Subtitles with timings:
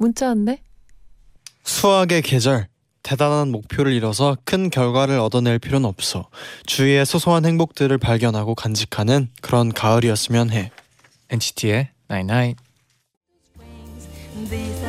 [0.00, 0.62] 문자 왔네?
[1.62, 2.68] 수학의 계절.
[3.02, 6.28] 대단한 목표를 이뤄서 큰 결과를 얻어낼 필요는 없어.
[6.66, 10.70] 주위의 소소한 행복들을 발견하고 간직하는 그런 가을이었으면 해.
[11.28, 12.62] NCT의 Night Night.
[14.48, 14.79] These are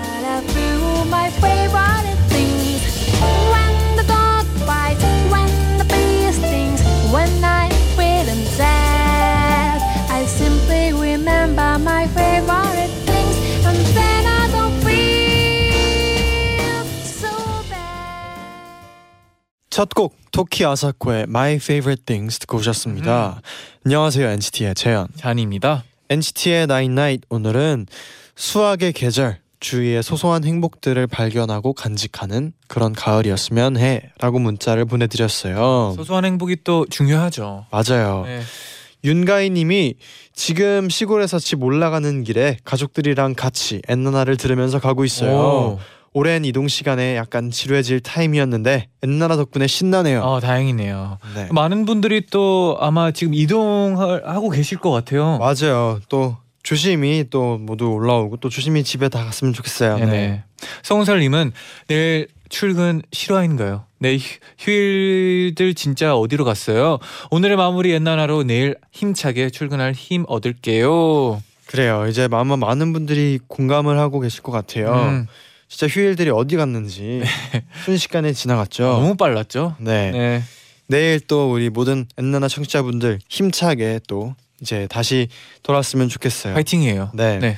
[19.72, 23.42] 첫 곡 토키 아사코의 My Favorite Things 듣고 오셨습니다.
[23.86, 25.08] 안녕하세요 NCT의 재현.
[25.16, 25.86] 잔입니다.
[26.10, 27.88] NCT의 Night Night 오늘은
[28.36, 29.40] 수학의 계절.
[29.62, 35.94] 주위의 소소한 행복들을 발견하고 간직하는 그런 가을이었으면 해라고 문자를 보내드렸어요.
[35.96, 37.68] 소소한 행복이 또 중요하죠.
[37.72, 38.24] 맞아요.
[38.26, 38.42] 네.
[39.04, 39.96] 윤가희님이
[40.34, 45.32] 지금 시골에서 집 올라가는 길에 가족들이랑 같이 엔나나를 들으면서 가고 있어요.
[45.38, 45.80] 오.
[46.14, 50.22] 오랜 이동 시간에 약간 지루해질 타임이었는데 엔나나 덕분에 신나네요.
[50.22, 51.18] 어, 다행이네요.
[51.36, 51.48] 네.
[51.52, 55.38] 많은 분들이 또 아마 지금 이동을 하고 계실 것 같아요.
[55.40, 56.00] 맞아요.
[56.10, 59.98] 또 조심히 또 모두 올라오고 또 조심히 집에 다 갔으면 좋겠어요.
[60.00, 60.44] 네네.
[60.84, 61.54] 성설님은
[61.88, 63.86] 내일 출근 실화인가요?
[64.00, 67.00] 내 휴- 휴일들 진짜 어디로 갔어요?
[67.30, 71.42] 오늘의 마무리 옛날하로 내일 힘차게 출근할 힘 얻을게요.
[71.68, 72.06] 그래요.
[72.10, 74.92] 이제 아마 많은 분들이 공감을 하고 계실 것 같아요.
[74.94, 75.28] 음,
[75.72, 77.22] 진짜 휴일들이 어디 갔는지
[77.86, 78.84] 순식간에 지나갔죠.
[78.84, 79.76] 너무 빨랐죠?
[79.80, 80.12] 네.
[80.12, 80.44] 네.
[80.88, 85.30] 내일 또 우리 모든 엔나나 청취자분들 힘차게 또 이제 다시
[85.64, 86.56] 돌아왔으면 좋겠어요.
[86.56, 87.12] 파이팅이에요.
[87.14, 87.40] 네.
[87.40, 87.58] 네.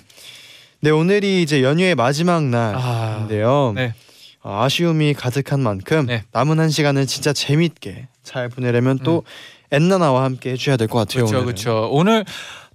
[0.82, 0.90] 네.
[0.92, 3.74] 오늘이 이제 연휴의 마지막 아, 날인데요.
[3.76, 3.96] 네.
[4.44, 6.24] 어, 아쉬움이 가득한 만큼 네.
[6.34, 9.24] 남은 한 시간을 진짜 재밌게 잘 보내려면 또
[9.72, 11.26] 엔나나와 함께 해줘야 될 것 같아요.
[11.26, 11.46] 그렇죠.
[11.46, 11.90] 그렇죠.
[11.92, 12.26] 오늘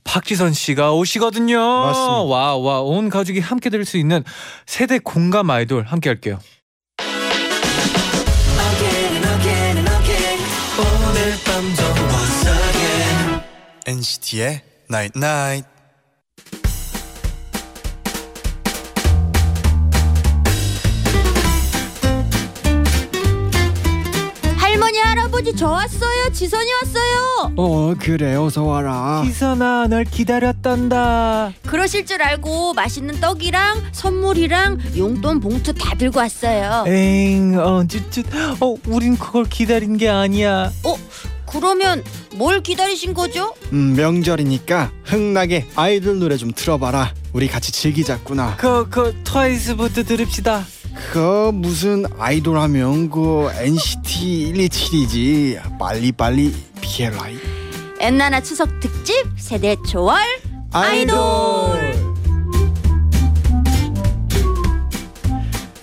[0.09, 1.59] 박지선 씨가 오시거든요.
[1.59, 2.23] 맞습니다.
[2.23, 4.25] 와, 와, 온 가족이 함께 들을 수 있는
[4.65, 6.39] 세대 공감 아이돌 함께 할게요.
[13.87, 15.69] NCT의 Night Night.
[24.57, 31.53] 할머니 할아버지 저 왔어 요 지선이 왔어요 어 그래 어서 와라 지선아, 널 기다렸단다.
[31.67, 38.23] 그러실 줄 알고 맛있는 떡이랑 선물이랑 용돈 봉투 다 들고 왔어요 엥, 어, 쭈쭈,
[38.61, 40.71] 어, 우린 그걸 기다린 게 아니야.
[41.51, 43.55] 그러면 뭘 기다리신 거죠?
[43.73, 50.67] 음, 명절이니까 흥나게 아이돌 노래 좀 틀어봐라 우리 같이 즐기자꾸나 그, 그, 트와이스부터 들읍시다.
[51.13, 57.39] 그 무슨 아이돌 하면 그 NCT 127이지 빨리빨리 BLI
[58.01, 60.21] 엔나나 추석 특집 세대 초월
[60.73, 62.09] 아이돌.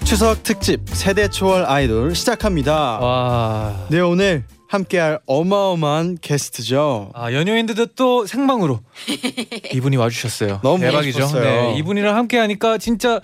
[0.03, 2.99] 추석 특집 세대 초월 아이돌 시작합니다.
[2.99, 3.87] 와.
[3.89, 7.09] 네 오늘 함께할 어마어마한 게스트죠.
[7.13, 8.81] 아, 연예인들도 또 생방으로
[9.73, 10.59] 이분이 와주셨어요.
[10.63, 11.27] 너무 대박이죠.
[11.39, 13.19] 네, 이분이랑 함께 하니까 진짜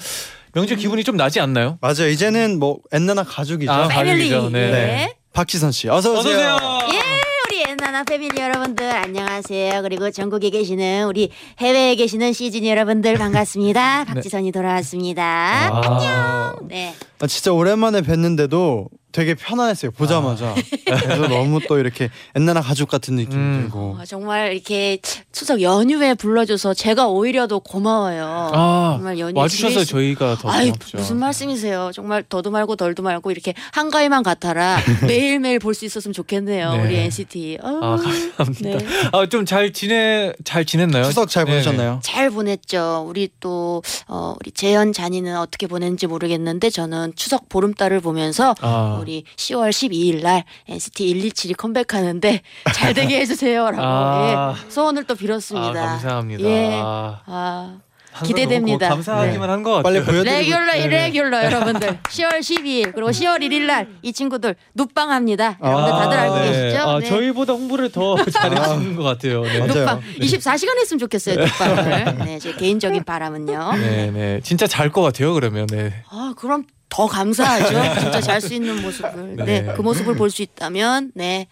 [0.53, 1.77] 명절 기분이 좀 나지 않나요?
[1.81, 2.09] 맞아요.
[2.09, 3.71] 이제는 뭐 엔나나 가족이죠.
[3.71, 4.49] 아, 패밀리 가족이죠.
[4.49, 4.71] 네.
[4.71, 5.13] 네.
[5.33, 6.55] 박지선 씨 어서 어서 오세요.
[6.55, 6.79] 오세요.
[6.93, 6.99] 예,
[7.47, 9.81] 우리 엔나나 패밀리 여러분들 안녕하세요.
[9.81, 14.03] 그리고 전국에 계시는 우리 해외에 계시는 시즌 여러분들 반갑습니다.
[14.11, 15.69] 박지선이 돌아왔습니다.
[15.71, 16.93] 아, 네.
[17.19, 19.91] 아, 진짜 오랜만에 뵀는데도 되게 편안했어요.
[19.91, 20.55] 보자마자.
[20.85, 23.61] 그래서 너무 또 이렇게 엔나나 가족 같은 느낌이 음.
[23.63, 23.97] 들고.
[23.99, 24.99] 어, 정말 이렇게
[25.31, 28.51] 추석 연휴에 불러줘서 제가 오히려 더 고마워요.
[28.53, 30.97] 아, 정말 연휴 와주셔서 수- 저희가 더 아이 고맙죠.
[30.97, 31.91] 무슨 말씀이세요?
[31.93, 34.77] 정말 더도 말고 덜도 말고 이렇게 한가위만 같아라
[35.07, 36.73] 매일 매일 볼 수 있었으면 좋겠네요.
[36.75, 36.83] 네.
[36.83, 37.57] 우리 NCT.
[37.63, 38.77] 어, 아, 감사합니다.
[38.77, 38.77] 네.
[39.13, 41.03] 아, 좀 잘 지내 잘 지냈나요?
[41.05, 41.57] 추석 잘 네네.
[41.63, 41.99] 보내셨나요?
[42.03, 43.05] 잘 보냈죠.
[43.07, 48.97] 우리 또 어, 우리 재현 잔이는 어떻게 보냈는지 모르겠는데 저는 추석 보름달을 보면서 아.
[49.01, 52.41] 우리 10월 12일 날 NCT 127이 컴백하는데
[52.73, 54.55] 잘 되게 해주세요라고 아.
[54.65, 55.81] 예, 소원을 또 빌었습니다.
[55.81, 56.43] 아, 감사합니다.
[56.43, 56.79] 예.
[56.81, 57.79] 아, 아
[58.25, 58.89] 기대됩니다.
[58.89, 59.83] 너무 감사하기만 한것 같아요.
[59.83, 60.79] 빨리 보여드리고 레귤러 네.
[60.83, 65.59] 이레귤러 여러분들 10월 12일 그리고 10월 1일 날 이 친구들 눕방합니다.
[65.63, 66.51] 여러분들 다들 알고 네.
[66.51, 66.81] 계시죠?
[66.81, 67.05] 아, 네.
[67.07, 69.43] 저희보다 홍보를 더 잘해주는 것 같아요.
[69.43, 69.59] 네.
[69.65, 71.35] 눕방 24시간 했으면 좋겠어요.
[71.39, 72.17] 눕방을.
[72.25, 73.71] 네, 제 개인적인 바람은요.
[73.77, 75.33] 네, 네, 진짜 잘 것 같아요.
[75.33, 76.03] 그러면 네.
[76.09, 77.99] 아, 그럼 더 감사하죠.
[78.01, 79.35] 진짜 잘 수 있는 모습을.
[79.37, 79.73] 네, 네.
[79.75, 81.47] 그 모습을 볼 수 있다면, 네.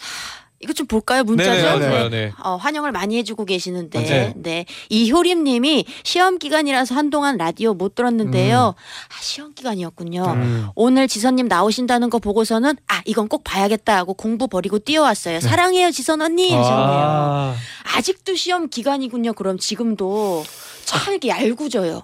[0.00, 1.22] 하, 이거 좀 볼까요?
[1.24, 1.78] 문자죠?
[1.78, 2.08] 네, 네, 맞아요.
[2.08, 2.32] 네.
[2.42, 4.32] 어, 환영을 많이 해주고 계시는데, 맞아요.
[4.36, 4.64] 네.
[4.88, 8.74] 이효림님이 시험 기간이라서 한동안 라디오 못 들었는데요.
[9.08, 10.24] 아, 시험 기간이었군요.
[10.24, 10.66] 음.
[10.74, 15.40] 오늘 지선님 나오신다는 거 보고서는 아 이건 꼭 봐야겠다 하고 공부 버리고 뛰어왔어요.
[15.40, 16.50] 사랑해요 지선 언니.
[16.50, 16.56] 네.
[16.58, 17.54] 아,
[17.96, 19.34] 아직도 시험 기간이군요.
[19.34, 20.44] 그럼 지금도
[20.84, 22.02] 참 이렇게 얄궂어요.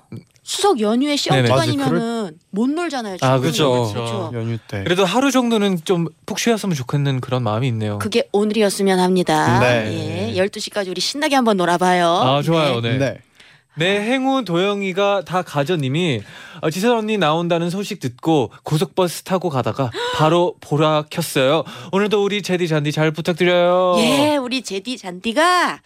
[0.50, 1.49] 수석 연휴에 시험 네네.
[1.49, 3.19] 기간이면은 못 놀잖아요.
[3.20, 3.52] 아, 충분히.
[3.52, 4.31] 그쵸.
[4.35, 4.82] 연휴 때.
[4.82, 7.99] 그래도 하루 정도는 좀 푹 쉬었으면 좋겠는 그런 마음이 있네요.
[8.00, 9.61] 그게 오늘이었으면 합니다.
[9.61, 10.32] 네.
[10.37, 10.41] 예.
[10.43, 12.06] 12시까지 우리 신나게 한번 놀아봐요.
[12.08, 12.81] 아 좋아요.
[12.81, 12.99] 네.
[12.99, 13.19] 네.
[13.76, 16.23] 네, 행운 도영이가 다 가져님이
[16.62, 21.62] 어, 지선 언니 나온다는 소식 듣고 고속버스 타고 가다가 바로 보라 켰어요.
[21.93, 23.94] 오늘도 우리 제디 잔디 잘 부탁드려요.
[23.99, 25.81] 예, 우리 제디 잔디가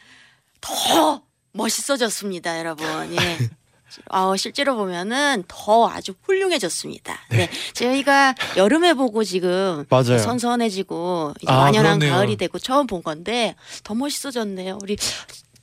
[0.63, 1.21] 더
[1.53, 2.87] 멋있어졌습니다, 여러분.
[3.13, 3.39] 예.
[4.11, 7.19] 어, 실제로 보면은 더 아주 훌륭해졌습니다.
[7.31, 7.49] 네.
[7.75, 10.19] 저희가 여름에 보고 지금 맞아요.
[10.19, 12.17] 선선해지고 이제 아, 완연한 그렇네요.
[12.17, 14.79] 가을이 되고 처음 본 건데 더 멋있어졌네요.
[14.83, 14.97] 우리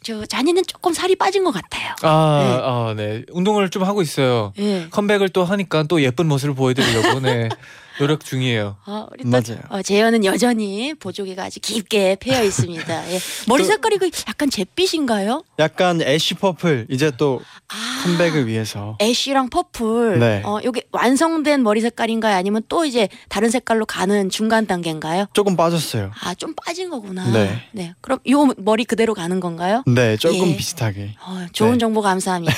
[0.03, 1.93] 저 잔이는 조금 살이 빠진 것 같아요.
[2.01, 2.61] 아, 네.
[2.63, 3.23] 아, 네.
[3.31, 4.51] 운동을 좀 하고 있어요.
[4.57, 4.87] 예.
[4.89, 7.49] 컴백을 또 하니까 또 예쁜 모습을 보여드리려고 네
[8.01, 8.77] 노력 중이에요.
[8.85, 9.59] 아, 우리 또 맞아요.
[9.69, 13.11] 어, 재현은 여전히 보조개가 아주 깊게 패여 있습니다.
[13.11, 13.19] 예.
[13.47, 15.43] 머리 색깔이 그 약간 잿빛인가요?
[15.59, 18.03] 약간 ash purple 이제 또 아.
[18.03, 18.97] 컴백을 위해서.
[18.99, 20.17] ash랑 purple.
[20.19, 20.41] 네.
[20.43, 22.35] 어, 요게 완성된 머리 색깔인가요?
[22.35, 25.27] 아니면 또 이제 다른 색깔로 가는 중간 단계인가요?
[25.33, 26.11] 조금 빠졌어요.
[26.23, 27.29] 아, 좀 빠진 거구나.
[27.71, 27.93] 네.
[28.01, 29.83] 그럼 요 머리 그대로 가는 건가요?
[29.85, 30.57] 네, 조금 예.
[30.57, 31.15] 비슷하게.
[31.23, 31.77] 어, 좋은 네.
[31.77, 32.53] 정보 감사합니다.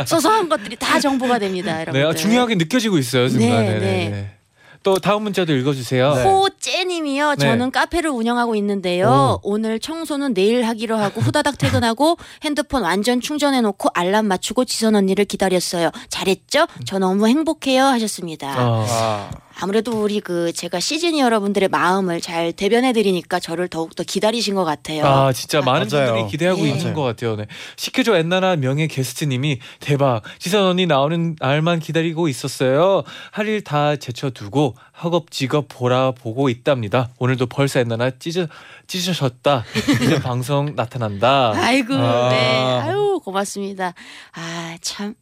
[0.00, 0.04] 예.
[0.06, 2.00] 소소한 것들이 다 정보가 됩니다, 여러분.
[2.00, 3.74] 네, 아, 중요하게 느껴지고 있어요 순간에.
[3.74, 4.38] 네, 네, 네.
[4.82, 4.90] 네.
[4.92, 6.14] 또 다음 문자도 읽어주세요.
[6.14, 6.24] 네.
[6.24, 7.30] 호째님이요.
[7.30, 7.36] 네.
[7.36, 9.38] 저는 카페를 운영하고 있는데요.
[9.42, 9.52] 오.
[9.52, 15.90] 오늘 청소는 내일 하기로 하고 후다닥 퇴근하고 핸드폰 완전 충전해놓고 알람 맞추고 지선 언니를 기다렸어요.
[16.08, 16.66] 잘했죠?
[16.84, 18.54] 저 너무 행복해요 하셨습니다.
[18.56, 24.02] 아, 아, 아무래도 우리 그 제가 시즈니 여러분들의 마음을 잘 대변해 드리니까 저를 더욱 더
[24.02, 25.04] 기다리신 것 같아요.
[25.04, 26.12] 아 진짜 많은 맞아요.
[26.14, 26.70] 분들이 기대하고 네.
[26.70, 26.94] 있는.
[26.94, 27.36] 것 같아요.
[27.36, 27.46] 네.
[27.76, 33.02] 시켜줘 엔나나 명예 게스트님이 대박 지선 언니 나오는 날만 기다리고 있었어요.
[33.30, 37.10] 할 일 다 제쳐두고 허겁지겁 보라 보고 있답니다.
[37.18, 38.46] 오늘도 벌써 엔나나 찢어
[38.86, 39.64] 찢으셨다.
[40.02, 41.52] 이제 방송 나타난다.
[41.54, 42.28] 아이고, 아.
[42.30, 42.36] 네.
[42.80, 43.94] 아유, 고맙습니다.
[44.34, 45.14] 아, 참.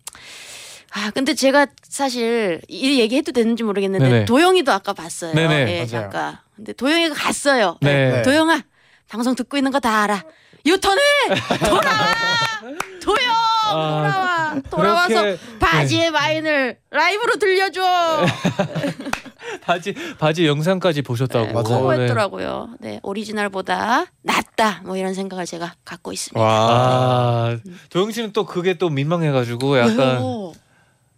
[0.92, 4.24] 아, 근데 제가 사실 이 얘기해도 되는지 모르겠는데 네네.
[4.24, 5.34] 도영이도 아까 봤어요.
[5.34, 5.54] 네네.
[5.72, 5.86] 예, 맞아요.
[5.86, 6.38] 잠깐.
[6.56, 7.76] 근데 도영이가 갔어요.
[7.80, 8.10] 네.
[8.12, 8.22] 네.
[8.22, 8.62] 도영아,
[9.08, 10.22] 방송 듣고 있는 거 다 알아.
[10.66, 11.00] 유턴해!
[11.66, 12.04] 돌아와!
[13.02, 13.34] 도영!
[13.72, 14.60] 아, 돌아와!
[14.70, 17.80] 돌아와서 그렇게- 바지의 마인을 라이브로 들려줘!
[19.62, 21.46] 바지 바지 영상까지 보셨다고.
[21.46, 21.82] 네, 맞아요.
[21.82, 22.02] 고 네.
[22.02, 22.74] 했더라고요.
[22.80, 24.82] 네, 오리지널보다 낫다.
[24.84, 26.38] 뭐 이런 생각을 제가 갖고 있습니다.
[26.38, 26.50] 와.
[26.70, 27.58] 아
[27.88, 30.52] 도영 씨는 또 그게 또 민망해가지고 약간 왜요?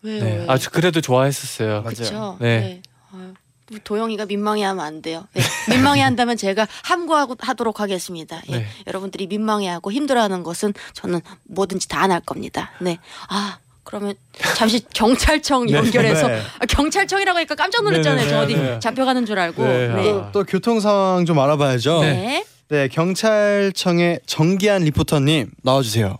[0.02, 0.22] 왜요?
[0.24, 0.36] 네.
[0.38, 0.50] 왜요?
[0.50, 1.68] 아주 그래도 좋아했었어요.
[1.68, 1.82] 맞아요.
[1.82, 2.36] 그렇죠.
[2.40, 2.82] 네.
[3.14, 3.34] 아유,
[3.70, 5.26] 우리 도영이가 민망해하면 안 돼요.
[5.34, 5.42] 네.
[5.70, 8.40] 민망해한다면 제가 함구하고 하도록 하겠습니다.
[8.50, 8.58] 예.
[8.58, 8.66] 네.
[8.86, 12.72] 여러분들이 민망해하고 힘들어하는 것은 저는 뭐든지 다 안 할 겁니다.
[12.80, 12.98] 네.
[13.28, 14.14] 아 그러면
[14.56, 16.40] 잠시 경찰청 네, 연결해서 네.
[16.58, 18.16] 아, 경찰청이라고 하니까 깜짝 놀랐잖아요.
[18.16, 18.78] 네, 네, 저 어디 네.
[18.80, 19.62] 잡혀가는 줄 알고.
[19.64, 20.10] 네, 네.
[20.12, 20.30] 아.
[20.32, 22.00] 또 교통 상황 좀 알아봐야죠.
[22.00, 22.12] 네.
[22.12, 22.44] 네.
[22.68, 22.88] 네.
[22.88, 26.16] 경찰청의 정기한 리포터님 나와주세요.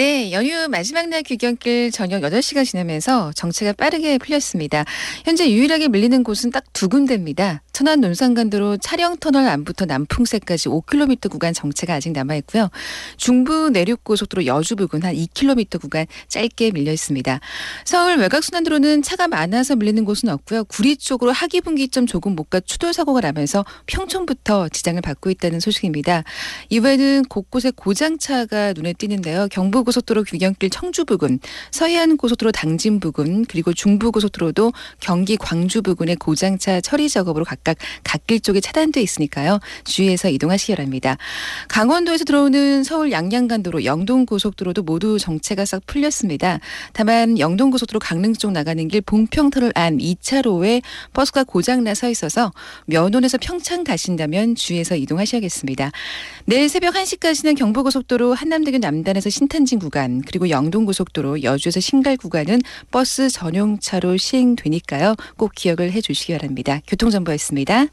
[0.00, 4.86] 네, 연휴 마지막 날 귀경길 저녁 8시가 지나면서 정체가 빠르게 풀렸습니다.
[5.26, 7.60] 현재 유일하게 밀리는 곳은 딱 두 군데입니다.
[7.74, 12.70] 천안 논산간도로 차량터널 안부터 남풍새까지 5km 구간 정체가 아직 남아있고요.
[13.18, 17.38] 중부 내륙고속도로 여주 부근 한 2km 구간 짧게 밀려 있습니다.
[17.84, 20.64] 서울 외곽순환도로는 차가 많아서 밀리는 곳은 없고요.
[20.64, 26.24] 구리 쪽으로 하기분기점 조금 못가 추돌 사고가 나면서 평촌부터 지장을 받고 있다는 소식입니다.
[26.70, 29.48] 이외에는 곳곳에 고장차가 눈에 띄는데요.
[29.50, 31.38] 경 부고속도로 귀경길 청주 부근,
[31.70, 38.60] 서해안 고속도로 당진 부근, 그리고 중부고속도로도 경기 광주 부근의 고장차 처리 작업으로 각각 갓길 쪽에
[38.60, 39.58] 차단돼 있으니까요.
[39.84, 41.16] 주의해서 이동하시기 바랍니다.
[41.68, 46.60] 강원도에서 들어오는 서울 양양간도로 영동고속도로도 모두 정체가 싹 풀렸습니다.
[46.92, 50.82] 다만 영동고속도로 강릉 쪽 나가는 길 봉평터널 안 2차로에
[51.12, 52.52] 버스가 고장나 서 있어서
[52.86, 55.90] 면원에서 평창 가신다면 주의해서 이동하셔야겠습니다.
[56.46, 62.60] 내일 새벽 1시까지는 경부고속도로 한남대교 남단에서 신탄 진 구간 그리고 영동 고속도로 여주에서 신갈 구간은
[62.90, 65.14] 버스 전용차로 시행되니까요.
[65.36, 66.80] 꼭 기억을 해 주시기 바랍니다.
[66.88, 67.86] 교통정보였습니다.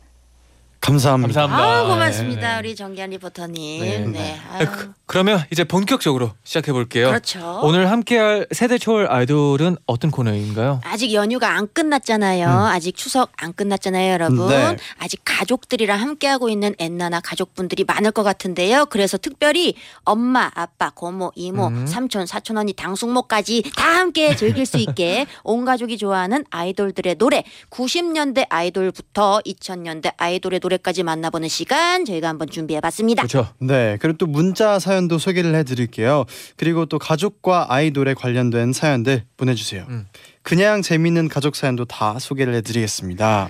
[0.79, 1.41] 감사합니다.
[1.41, 1.79] 감사합니다.
[1.79, 2.59] 아 고맙습니다 네.
[2.59, 3.81] 우리 정기한 리포터님.
[3.81, 3.99] 네.
[3.99, 4.05] 네.
[4.07, 7.07] 네, 아유, 그, 그러면 이제 본격적으로 시작해 볼게요.
[7.07, 7.61] 그렇죠.
[7.63, 10.81] 오늘 함께할 세대 초월 아이돌은 어떤 코너인가요?
[10.83, 12.47] 아직 연휴가 안 끝났잖아요.
[12.49, 14.39] 아직 추석 안 끝났잖아요, 여러분.
[14.41, 14.77] 음, 네.
[14.97, 18.85] 아직 가족들이랑 함께하고 있는 엔나나 가족분들이 많을 것 같은데요.
[18.87, 21.87] 그래서 특별히 엄마, 아빠, 고모, 이모, 음.
[21.87, 28.45] 삼촌, 사촌 언니, 당숙모까지 다 함께 즐길 수 있게 온 가족이 좋아하는 아이돌들의 노래, 90년대
[28.49, 33.23] 아이돌부터 2000년대 아이돌의 노래까지 만나보는 시간 저희가 한번 준비해봤습니다.
[33.23, 33.53] 그렇죠.
[33.59, 36.25] 네, 그리고 또 문자 사연도 소개를 해드릴게요.
[36.55, 39.85] 그리고 또 가족과 아이돌에 관련된 사연들 보내주세요.
[39.89, 40.07] 음.
[40.41, 43.49] 그냥 재밌는 가족 사연도 다 소개를 해드리겠습니다.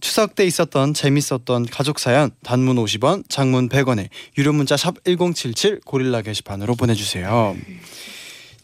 [0.00, 6.22] 추석 때 있었던 재밌었던 가족 사연 단문 50원, 장문 100원에 유료 문자 샵 #1077 고릴라
[6.22, 7.56] 게시판으로 보내주세요.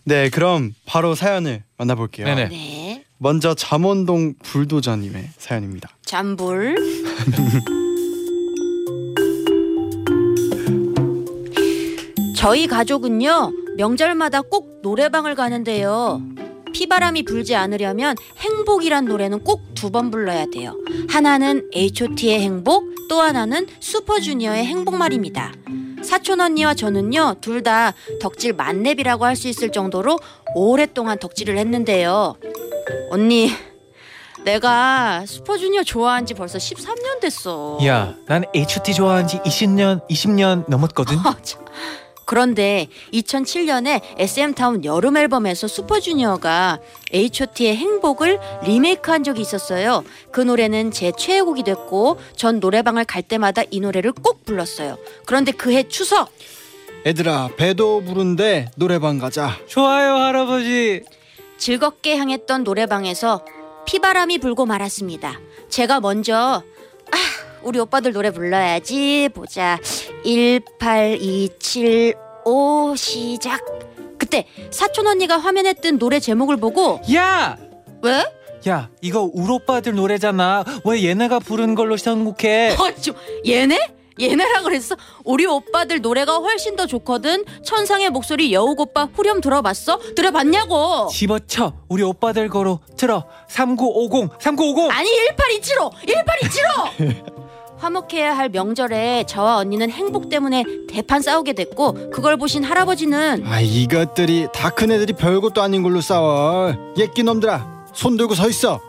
[0.05, 2.26] 네, 그럼 바로 사연을 만나볼게요.
[2.26, 2.49] 네네.
[2.49, 3.05] 네.
[3.19, 5.90] 먼저 잠원동 불도저님의 사연입니다.
[6.05, 6.76] 잠불.
[12.38, 16.23] 저희 가족은요 명절마다 꼭 노래방을 가는데요.
[16.73, 20.75] 피바람이 불지 않으려면 행복이란 노래는 꼭 두 번 불러야 돼요.
[21.09, 25.52] 하나는 H.O.T의 행복, 또 하나는 슈퍼주니어의 행복 말입니다.
[26.02, 30.18] 사촌 언니와 저는요 둘 다 덕질 만렙이라고 할 수 있을 정도로
[30.54, 32.37] 오랫동안 덕질을 했는데요.
[33.11, 33.50] 언니,
[34.45, 37.78] 내가 슈퍼주니어 좋아한 지 벌써 13년 됐어.
[37.85, 41.16] 야, 난 H.O.T 좋아한 지 20년 20년 넘었거든.
[42.28, 46.78] 그런데 2007년에 SM타운 여름 앨범에서 슈퍼주니어가
[47.11, 50.04] H.O.T의 행복을 리메이크한 적이 있었어요.
[50.30, 54.99] 그 노래는 제 최애곡이 됐고 전 노래방을 갈 때마다 이 노래를 꼭 불렀어요.
[55.25, 56.30] 그런데 그해 추석
[57.06, 59.56] 얘들아 배도 부른데 노래방 가자.
[59.66, 61.04] 좋아요, 할아버지.
[61.56, 63.42] 즐겁게 향했던 노래방에서
[63.87, 65.40] 피바람이 불고 말았습니다.
[65.70, 66.62] 제가 먼저
[67.11, 67.16] 아
[67.62, 69.78] 우리 오빠들 노래 불러야지 보자
[70.28, 73.61] 18275 시작
[74.18, 77.56] 그때 사촌 언니가 화면에 뜬 노래 제목을 보고 야,
[78.02, 78.26] 왜?
[78.68, 80.64] 야, 이거 울 오빠들 노래잖아.
[80.85, 82.76] 왜 얘네가 부른 걸로 선곡해?
[82.78, 83.14] 어쭈
[83.47, 83.78] 얘네?
[84.20, 84.97] 얘네라 그랬어?
[85.25, 90.00] 우리 오빠들 노래가 훨씬 더 좋거든 천상의 목소리 여우 오빠 후렴 들어봤어?
[90.16, 91.75] 들어봤냐고 집어쳐.
[91.88, 93.25] 우리 오빠들 거로 틀어.
[93.49, 94.90] 3950, 3950.
[94.90, 97.44] 아니 18275 18275
[97.78, 104.49] 화목해야 할 명절에 저와 언니는 행복 때문에 대판 싸우게 됐고 그걸 보신 할아버지는 아 이것들이
[104.52, 106.73] 다 큰 애들이 별것도 아닌 걸로 싸워.
[106.97, 108.80] 예끼 놈들아 손 들고 서 있어.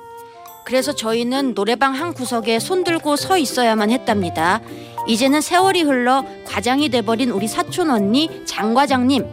[0.66, 4.62] 그래서 저희는 노래방 한 구석에 손 들고 서 있어야만 했답니다.
[5.08, 9.26] 이제는 세월이 흘러 과장이 돼버린 우리 사촌 언니 장 과장님.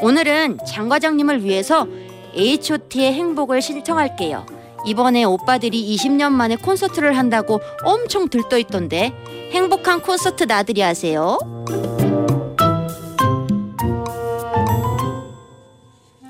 [0.00, 1.86] 오늘은 장 과장님을 위해서
[2.34, 4.46] H.O.T의 행복을 신청할게요.
[4.86, 9.12] 이번에 오빠들이 20년 만에 콘서트를 한다고 엄청 들떠있던데
[9.52, 11.38] 행복한 콘서트 나들이 하세요.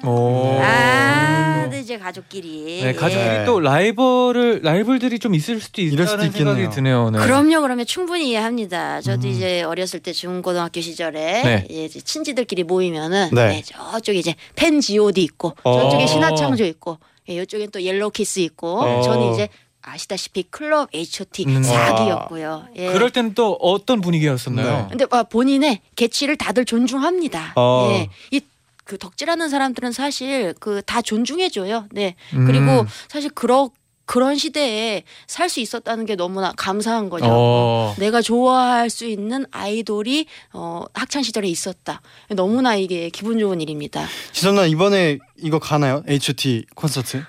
[0.02, 0.58] 오.
[0.62, 2.80] 아, 네, 이제 가족끼리.
[2.82, 3.44] 네, 가족들이 네.
[3.44, 6.70] 또 라이벌을 라이벌들이 좀 있을 수도 이럴 수도 있다는 생각이 있겠네요.
[6.70, 7.10] 드네요.
[7.10, 7.18] 네.
[7.18, 7.84] 그럼요, 그럼요.
[7.84, 9.02] 충분히 이해합니다.
[9.02, 9.32] 저도 음.
[9.32, 11.66] 이제 어렸을 때 중고등학교 시절에 네.
[11.68, 13.48] 이제 친지들끼리 모이면은 네.
[13.48, 15.82] 네, 저쪽에 이제 팬 G.O.D 있고 어.
[15.82, 19.02] 저쪽에 신화창조 있고 예, 이쪽엔 또 옐로우 키즈 있고 어.
[19.02, 19.48] 저는 이제
[19.82, 21.62] 아시다시피 클럽 H.O.T 음.
[21.62, 22.66] 4기였고요.
[22.76, 22.92] 예.
[22.92, 24.88] 그럴 때는 또 어떤 분위기였었나요?
[24.90, 27.54] 근데 아, 본인의 개취를 다들 존중합니다.
[27.56, 27.88] 어.
[27.92, 28.08] 예.
[28.30, 28.40] 이
[28.84, 31.86] 그 덕질하는 사람들은 사실 그 다 존중해줘요.
[31.92, 32.16] 네.
[32.34, 32.44] 음.
[32.44, 33.70] 그리고 사실 그러
[34.10, 37.26] 그런 시대에 살 수 있었다는 게 너무나 감사한 거죠.
[37.28, 37.94] 어.
[37.96, 42.02] 내가 좋아할 수 있는 아이돌이 어, 학창 시절에 있었다.
[42.30, 44.08] 너무나 이게 기분 좋은 일입니다.
[44.32, 46.02] 지선아 이번에 이거 가나요?
[46.08, 47.22] H.O.T 콘서트?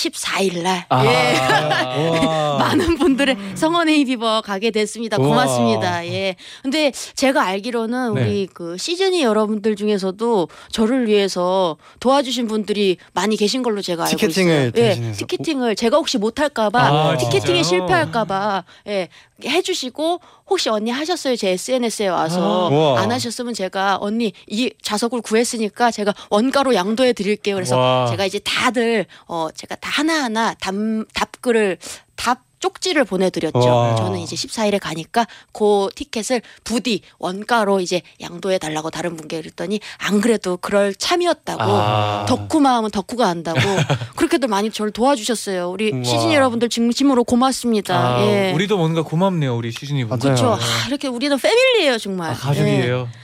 [0.00, 1.04] 14일 날 아.
[1.04, 2.20] 예.
[2.26, 2.58] 와.
[2.70, 5.16] 많은 분들의 성원의 비버 가게 됐습니다.
[5.18, 5.28] 우와.
[5.28, 6.06] 고맙습니다.
[6.06, 6.36] 예.
[6.62, 8.20] 근데 제가 알기로는 네.
[8.22, 14.48] 우리 그 시즈니 여러분들 중에서도 저를 위해서 도와주신 분들이 많이 계신 걸로 제가 알고 있어요.
[14.66, 14.70] 예.
[14.70, 15.18] 대신해서.
[15.18, 17.80] 티켓팅을 제가 혹시 못 할까 봐 아, 티켓팅에 진짜요?
[17.80, 19.08] 실패할까 봐 예.
[19.44, 23.00] 해주시고 혹시 언니 하셨어요 제 SNS에 와서 아.
[23.00, 27.54] 안 하셨으면 제가 언니 이 좌석을 구했으니까 제가 원가로 양도해 드릴게요.
[27.54, 28.06] 그래서 와.
[28.10, 30.74] 제가 이제 다들 어 제가 다 하나 하나 답
[31.14, 31.78] 답글을
[32.16, 33.58] 답 쪽지를 보내드렸죠.
[33.58, 33.94] 와.
[33.96, 40.20] 저는 이제 14일에 가니까 그 티켓을 부디 원가로 이제 양도해 달라고 다른 분께 그랬더니 안
[40.20, 42.26] 그래도 그럴 참이었다고 아.
[42.28, 43.58] 덕후 마음은 덕후가 안다고
[44.16, 45.70] 그렇게들 많이 저를 도와주셨어요.
[45.70, 46.04] 우리 우와.
[46.04, 48.16] 시즌 여러분들 진심으로 고맙습니다.
[48.18, 48.52] 아, 예.
[48.52, 50.18] 우리도 뭔가 고맙네요, 우리 시즌이 분.
[50.18, 50.54] 그렇죠.
[50.54, 52.30] 아, 이렇게 우리는 패밀리예요 정말.
[52.30, 53.08] 아, 가족이에요.
[53.10, 53.20] 예.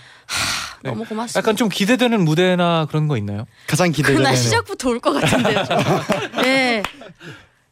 [0.83, 0.91] 네.
[0.91, 1.39] 너무 고맙습니다.
[1.39, 3.47] 약간 좀 기대되는 무대나 그런 거 있나요?
[3.67, 5.65] 가장 기대되는 그날 시작부터 올 것 같은데요.
[5.65, 6.43] 저.
[6.43, 6.83] 네.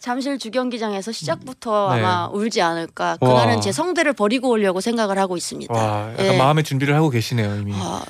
[0.04, 2.02] 잠실 주경기장에서 시작부터 네.
[2.02, 3.16] 아마 울지 않을까.
[3.16, 3.60] 그날은 와.
[3.60, 5.72] 제 성대를 버리고 오려고 생각을 하고 있습니다.
[5.72, 6.36] 와, 약간 예.
[6.36, 7.72] 마음의 준비를 하고 계시네요 이미.
[7.72, 8.02] 어,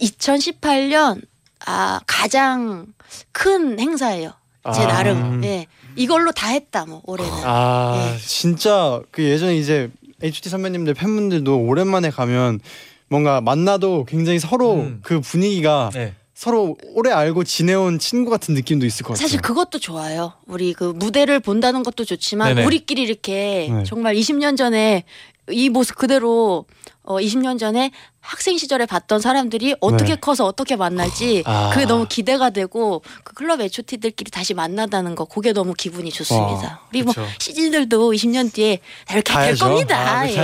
[0.00, 1.22] 2018년
[1.66, 2.86] 아 가장
[3.30, 4.32] 큰 행사예요.
[4.74, 4.88] 제 아.
[4.88, 5.44] 나름.
[5.44, 5.66] 예.
[5.94, 7.32] 이걸로 다 했다 뭐 올해는.
[7.44, 8.18] 아, 예.
[8.18, 12.58] 진짜 그 예전에 이제 HT 선배님들 팬분들도 오랜만에 가면
[13.06, 14.98] 뭔가 만나도 굉장히 서로 음.
[15.04, 16.16] 그 분위기가 네.
[16.34, 19.24] 서로 오래 알고 지내온 친구 같은 느낌도 있을 것 같아요.
[19.26, 20.32] 사실 그것도 좋아요.
[20.46, 22.66] 우리 그 무대를 본다는 것도 좋지만 네네.
[22.66, 23.84] 우리끼리 이렇게 네.
[23.84, 25.04] 정말 20년 전에
[25.50, 26.66] 이 모습 그대로
[27.04, 30.16] 어 20년 전에 학생 시절에 봤던 사람들이 어떻게 네.
[30.16, 31.70] 커서 어떻게 만날지 아.
[31.72, 36.66] 그게 너무 기대가 되고 그 클럽 HOT들끼리 다시 만나다는 거 그게 너무 기분이 좋습니다.
[36.66, 37.26] 와, 우리 뭐 그쵸.
[37.38, 39.64] 시즌들도 20년 뒤에 다 이렇게 될 가야죠.
[39.66, 40.18] 겁니다.
[40.20, 40.34] 아, 예.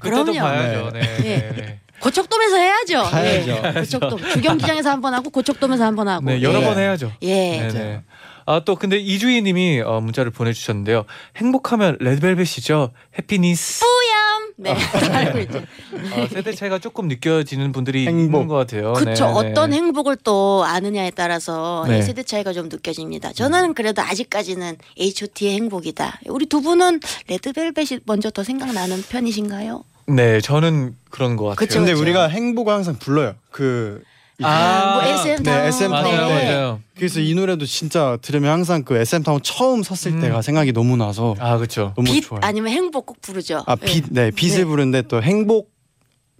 [0.00, 0.32] 그럼요.
[0.32, 0.90] 봐야죠.
[0.94, 1.00] 네.
[1.00, 1.52] 예.
[1.54, 1.80] 네.
[1.98, 2.00] 네.
[2.00, 3.02] 고척돔에서 해야죠.
[3.02, 3.50] 가야죠.
[3.50, 3.72] 예.
[3.80, 6.24] 고척돔 주경기장에서 한 번 하고 고척돔에서 한 번 하고.
[6.24, 6.64] 네, 여러 예.
[6.64, 7.12] 번 해야죠.
[7.22, 7.60] 예.
[7.60, 8.02] 네, 네.
[8.46, 11.04] 아, 또 근데 이주희님이 어, 문자를 보내주셨는데요.
[11.36, 12.92] 행복하면 레드벨벳이죠.
[13.18, 13.80] 해피니스.
[13.80, 14.52] 뿌염.
[14.56, 14.74] 네.
[14.74, 15.58] 다 알고 있죠.
[15.58, 18.22] 어, 세대 차이가 조금 느껴지는 분들이 행복.
[18.40, 18.94] 있는 것 같아요.
[18.94, 19.04] 그쵸.
[19.04, 19.22] 네, 네.
[19.50, 22.00] 어떤 행복을 또 아느냐에 따라서 네.
[22.00, 23.32] 세대 차이가 좀 느껴집니다.
[23.34, 26.20] 저는 그래도 아직까지는 H.O.T의 행복이다.
[26.28, 29.84] 우리 두 분은 레드벨벳이 먼저 더 생각나는 편이신가요?
[30.08, 31.56] 네, 저는 그런 것 같아요.
[31.56, 31.80] 그쵸.
[31.80, 31.92] 근데.
[31.92, 33.34] 우리가 행복을 항상 불러요.
[33.50, 34.02] 그
[34.38, 35.66] 이제 아, 뭐 SM 네, 타운.
[35.66, 36.04] SM 타운.
[36.16, 36.44] 맞아요, 네.
[36.44, 36.80] 맞아요.
[36.96, 40.20] 그래서 이 노래도 진짜 들으면 항상 그 SM 타운 처음 섰을 음.
[40.20, 41.92] 때가 생각이 너무 나서 아, 그렇죠.
[41.96, 42.40] 너무 빛 좋아요.
[42.42, 43.64] 아니면 행복 꼭 부르죠.
[43.66, 44.64] 아, 빛, 네, 빛을 네.
[44.64, 45.70] 부르는데 또 행복,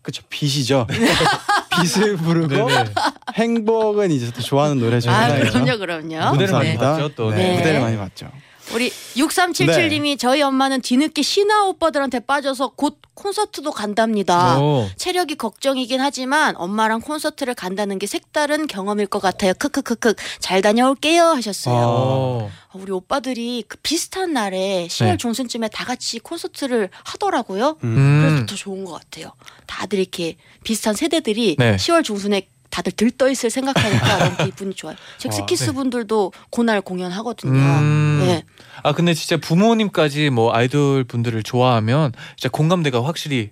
[0.03, 0.87] 그쵸, 빛이죠.
[1.79, 2.91] 빛을 부르고 네, 네.
[3.35, 5.53] 행복은 이제 또 좋아하는 노래 중에 아, 하나죠.
[5.53, 6.31] 그럼요, 그럼요.
[6.33, 6.77] 무대를 많이 네.
[6.77, 7.31] 봤죠, 또.
[7.31, 7.57] 네, 네.
[7.59, 8.31] 무대를 많이 봤죠.
[8.75, 14.61] 우리 6377님이 저희 엄마는 뒤늦게 신화 오빠들한테 빠져서 곧 콘서트도 간답니다.
[14.61, 14.89] 오.
[14.97, 19.55] 체력이 걱정이긴 하지만 엄마랑 콘서트를 간다는 게 색다른 경험일 것 같아요.
[19.55, 21.75] 크크크크 잘 다녀올게요 하셨어요.
[21.77, 22.51] 어.
[22.69, 25.17] 아, 우리 오빠들이 그 비슷한 날에 10월 네.
[25.17, 27.79] 중순쯤에 다 같이 콘서트를 하더라고요.
[27.83, 28.21] 음.
[28.21, 28.47] 그래서 음.
[28.47, 29.33] 더 좋은 것 같아요.
[29.67, 31.77] 다들 이렇게 비슷한 세대들이 네.
[31.77, 34.97] 10월 중순에 다들 들떠 있을 생각하니까 너무 기분이 좋아요.
[35.19, 35.73] 잭스키스 네.
[35.73, 37.53] 분들도 그날 공연하거든요.
[37.53, 38.25] 음.
[38.27, 38.45] 네.
[38.83, 43.51] 아 근데 진짜 부모님까지 뭐 아이돌 분들을 좋아하면 진짜 공감대가 확실히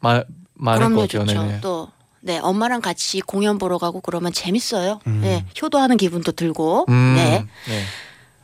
[0.00, 0.22] 마,
[0.54, 1.26] 많을 것 같아요.
[1.26, 1.42] 좋죠.
[1.42, 1.60] 네네.
[1.60, 1.88] 또
[2.22, 5.00] 네, 엄마랑 같이 공연 보러 가고 그러면 재밌어요.
[5.06, 5.20] 음.
[5.22, 6.86] 네, 효도하는 기분도 들고.
[6.88, 7.46] 음, 네.
[7.66, 7.84] 네.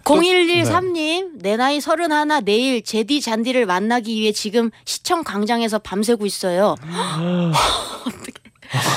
[0.05, 6.77] 0113님, 내 나이 31 내일 제디 잔디를 만나기 위해 지금 시청 광장에서 밤새고 있어요.
[8.07, 8.46] 어떡해.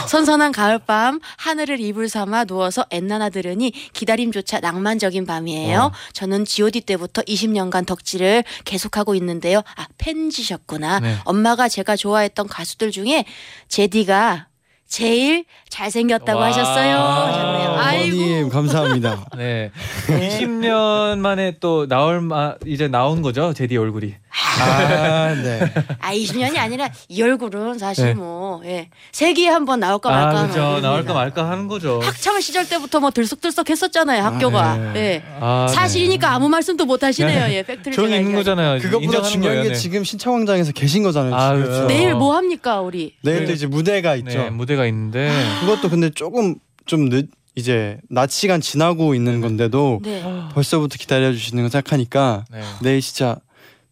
[0.08, 5.80] 선선한 가을밤 하늘을 이불 삼아 누워서 엔나나 들으니 기다림조차 낭만적인 밤이에요.
[5.80, 5.92] 어.
[6.14, 9.62] 저는 G.O.D 때부터 20년간 덕질을 계속하고 있는데요.
[9.76, 11.00] 아 팬지셨구나.
[11.00, 11.16] 네.
[11.26, 13.26] 엄마가 제가 좋아했던 가수들 중에
[13.68, 14.48] 제디가
[14.88, 16.48] 제일 잘생겼다고 와.
[16.48, 16.96] 하셨어요.
[16.98, 17.70] 하셨네요.
[17.80, 18.18] 아이고.
[18.18, 19.26] 어머님 감사합니다.
[19.38, 19.72] 네.
[20.08, 24.16] 20년 만에 또 나올 마 이제 나온 거죠 제디 얼굴이.
[24.62, 25.60] 아, 네.
[26.00, 28.14] 아 20년이 아니라 이 얼굴은 사실 네.
[28.14, 28.90] 뭐 예.
[29.12, 30.80] 세기에 한 번 나올까 말까 아 그렇죠.
[30.82, 32.00] 나올까 말까 하는 거죠.
[32.02, 35.00] 학창 시절 때부터 뭐 들썩들썩 했었잖아요 학교가 네.
[35.00, 35.24] 예.
[35.40, 35.74] 아, 네.
[35.76, 38.38] 사실이니까 아무 말씀도 못 하시네요 예 팩트를 있는 얘기하니까.
[38.40, 38.80] 거잖아요.
[38.82, 39.76] 그것보다 중요한 거예요, 게 네.
[39.76, 41.36] 지금 신청광장에서 계신 거잖아요.
[41.36, 41.54] 아.
[41.54, 41.86] 그렇죠.
[41.88, 44.38] 내일 뭐 합니까 우리 내일도 이제 무대가 있죠.
[44.40, 50.24] 네, 무대가 있는데 그것도 근데 조금 좀 늦, 이제 낮 시간 지나고 있는 건데도 네.
[50.54, 52.62] 벌써부터 기다려 주시는 거 생각하니까 네.
[52.82, 53.38] 내일 진짜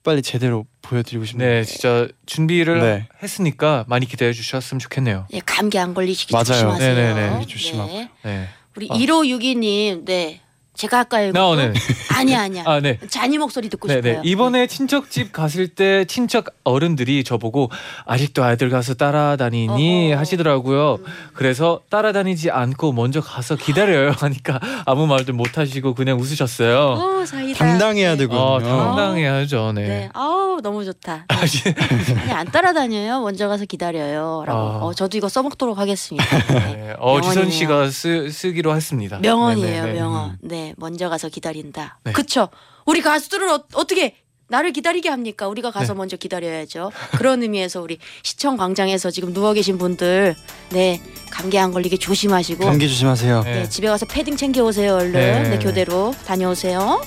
[0.04, 1.50] 빨리 제대로 보여드리고 싶네요.
[1.50, 3.08] 네, 진짜 준비를 네.
[3.22, 5.28] 했으니까 많이 기대해 주셨으면 좋겠네요.
[5.34, 6.46] 예, 감기 안 걸리시기 맞아요.
[6.46, 6.96] 조심하세요.
[6.96, 7.46] 네네네.
[7.46, 7.92] 조심하고.
[7.92, 8.10] 네.
[8.24, 8.48] 네.
[8.78, 8.96] 우리 아.
[8.96, 10.42] 1562님 네
[10.78, 11.74] 제가 아까 읽은 나 오늘
[12.16, 13.00] 아니야 아니야 아 네.
[13.10, 14.22] 잔이 목소리 듣고 네, 싶어요.
[14.22, 14.22] 네.
[14.24, 17.72] 이번에 친척 집 갔을 때 친척 어른들이 저보고
[18.06, 20.20] 아직도 아이들 가서 따라다니니 어허.
[20.20, 21.00] 하시더라고요.
[21.34, 26.78] 그래서 따라다니지 않고 먼저 가서 기다려요 하니까 아무 말도 못 하시고 그냥 웃으셨어요.
[26.78, 27.58] 어, 사이다.
[27.58, 28.18] 당당해야 네.
[28.20, 28.40] 되거든요.
[28.40, 29.72] 어, 당당해야죠.
[29.74, 29.88] 네.
[29.88, 30.10] 네.
[30.14, 31.26] 아우 너무 좋다.
[31.30, 33.22] 아니 안 따라다녀요.
[33.22, 34.60] 먼저 가서 기다려요.라고.
[34.60, 34.78] 아.
[34.84, 36.26] 어, 저도 이거 써먹도록 하겠습니다.
[36.54, 36.76] 네.
[36.78, 36.96] 네.
[37.00, 37.52] 어, 지선 명언이네요.
[37.52, 39.18] 씨가 쓰, 쓰기로 했습니다.
[39.20, 40.00] 명언이에요, 네, 네, 네.
[40.00, 40.38] 명언.
[40.42, 42.00] 네, 먼저 가서 기다린다.
[42.04, 42.12] 네.
[42.12, 42.50] 그쵸?
[42.86, 44.16] 우리 가수들은 어, 어떻게
[44.50, 45.48] 나를 기다리게 합니까?
[45.48, 45.98] 우리가 가서 네.
[45.98, 46.92] 먼저 기다려야죠.
[47.18, 50.36] 그런 의미에서 우리 시청 광장에서 지금 누워 계신 분들,
[50.70, 52.66] 네 감기 안 걸리게 조심하시고.
[52.66, 53.44] 감기 조심하세요.
[53.44, 53.52] 네.
[53.52, 55.12] 네, 집에 가서 패딩 챙겨 오세요, 얼른.
[55.12, 55.50] 네.
[55.50, 57.02] 네, 교대로 다녀오세요.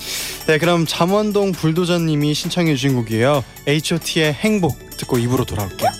[0.46, 3.42] 네, 그럼 잠원동 불도저님이 신청해 주신 곡이에요.
[3.66, 5.90] H.O.T의 행복 듣고 입으로 돌아올게요.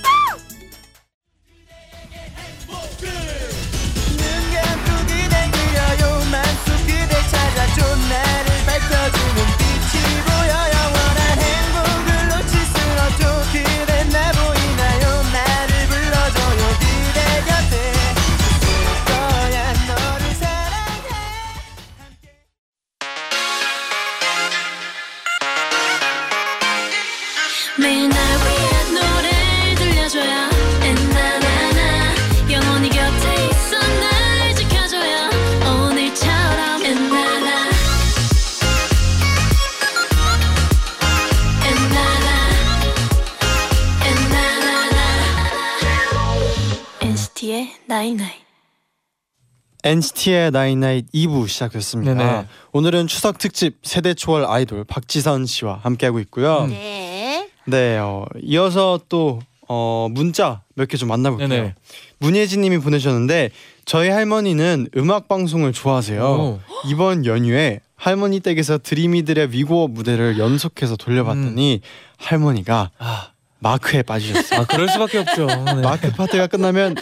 [49.91, 52.15] NCT의 나인나잇 2부 시작됐습니다.
[52.15, 52.47] 네네.
[52.73, 56.67] 오늘은 추석 특집 세대 초월 아이돌 박지선 씨와 함께하고 있고요.
[56.69, 57.49] 네.
[57.67, 61.49] 네, 어, 이어서 또 어, 문자 몇 개 좀 만나볼게요.
[61.49, 61.75] 네네.
[62.19, 63.51] 문예진님이 보내셨는데
[63.85, 66.23] 저희 할머니는 음악 방송을 좋아하세요.
[66.25, 66.61] 오.
[66.87, 71.81] 이번 연휴에 할머니 댁에서 드림이들의 We Go Up 무대를 연속해서 돌려봤더니
[72.17, 73.29] 할머니가 아,
[73.61, 74.61] 마크에 빠지셨어요.
[74.61, 75.47] 아 그럴 수밖에 없죠.
[75.47, 75.75] 네.
[75.75, 76.97] 마크 파트가 끝나면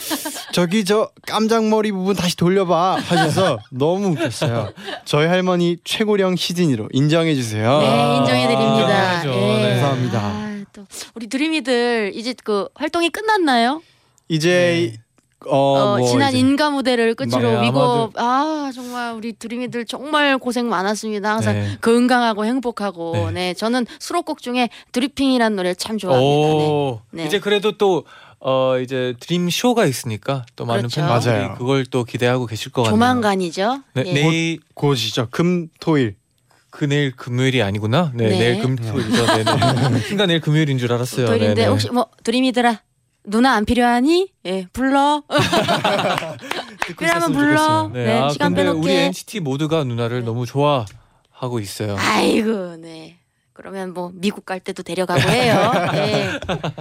[0.52, 4.72] 저기 저 깜장머리 부분 다시 돌려봐 하셔서 너무 웃겼어요.
[5.04, 7.78] 저희 할머니 최고령 시즌이로 인정해 주세요.
[7.80, 9.22] 네, 인정해 드립니다.
[9.22, 9.30] 인정해야죠.
[9.30, 9.62] 예.
[9.62, 9.70] 네.
[9.80, 10.18] 감사합니다.
[10.20, 13.82] 아, 또 우리 드림이들 이제 그 활동이 끝났나요?
[14.28, 14.94] 이제
[15.46, 20.36] 어, 어, 뭐 지난 이제 인가 무대를 끝으로 네, 위고 아 정말 우리 드림이들 정말
[20.36, 21.34] 고생 많았습니다.
[21.34, 21.78] 항상 네.
[21.80, 23.30] 건강하고 행복하고 네.
[23.32, 26.48] 네, 저는 수록곡 중에 드리핑이라는 노래를 참 좋아합니다.
[26.48, 26.66] 네.
[26.66, 27.26] 오, 네.
[27.26, 28.04] 이제 그래도 또
[28.40, 31.00] 어, 이제 드림 쇼가 있으니까 또 많은 그렇죠.
[31.02, 31.54] 팬분들이 맞아요.
[31.56, 32.96] 그걸 또 기대하고 계실 것 같네요.
[32.96, 33.82] 조만간이죠.
[33.94, 34.12] 네, 예.
[34.12, 35.28] 내일 곧이죠.
[35.30, 36.16] 금, 토일.
[36.70, 38.12] 그 내일 금요일이 아니구나.
[38.14, 38.38] 네, 네.
[38.38, 39.26] 내일 금토일이죠.
[39.26, 39.98] 네, 네.
[40.06, 41.26] 순간 내일 금요일인 줄 알았어요.
[41.26, 41.66] 토요일인데 네, 네.
[41.66, 42.80] 혹시 뭐 드림이들아
[43.28, 44.32] 누나 안 필요하니?
[44.46, 45.22] 예 불러.
[46.98, 47.90] 필요하면 불러.
[47.92, 49.04] 네, 네, 아, 시간 근데 우리 빼놓게.
[49.06, 50.24] NCT 모두가 누나를 네.
[50.26, 51.96] 너무 좋아하고 있어요.
[51.98, 53.18] 아이고, 네.
[53.52, 55.72] 그러면 뭐 미국 갈 때도 데려가고 해요.
[55.92, 56.38] 네.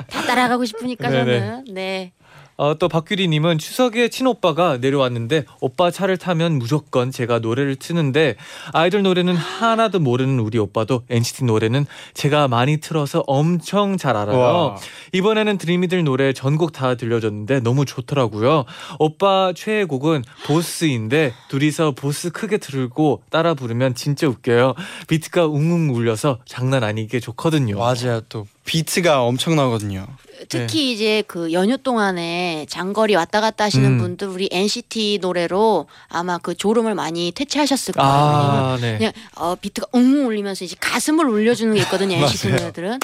[0.09, 1.39] 다 따라가고 싶으니까 네네.
[1.39, 1.65] 저는.
[1.73, 2.13] 네.
[2.57, 8.35] 어, 또 박규리님은 추석에 친오빠가 내려왔는데 오빠 차를 타면 무조건 제가 노래를 트는데
[8.73, 14.37] 아이돌 노래는 하나도 모르는 우리 오빠도 NCT 노래는 제가 많이 틀어서 엄청 잘 알아요.
[14.37, 14.77] 와.
[15.13, 18.65] 이번에는 드림이들 노래 전곡 다 들려줬는데 너무 좋더라고요.
[18.97, 24.73] 오빠 최애 곡은 보스인데 둘이서 보스 크게 들고 따라 부르면 진짜 웃겨요.
[25.07, 27.77] 비트가 웅웅 울려서 장난 아니게 좋거든요.
[27.77, 28.21] 맞아요.
[28.29, 30.05] 또 비트가 엄청나거든요.
[30.49, 33.97] 특히 이제 그 연휴 동안에 장거리 왔다 갔다 하시는 음.
[33.97, 38.11] 분들 우리 NCT 노래로 아마 그 졸음을 많이 퇴치하셨을 거예요.
[38.11, 38.97] 왜냐면 아, 네.
[38.97, 42.17] 그냥 어 비트가 웅웅 울리면서 이제 가슴을 울려주는 게 있거든요.
[42.27, 42.49] NCT.
[42.49, 42.99] 노래들은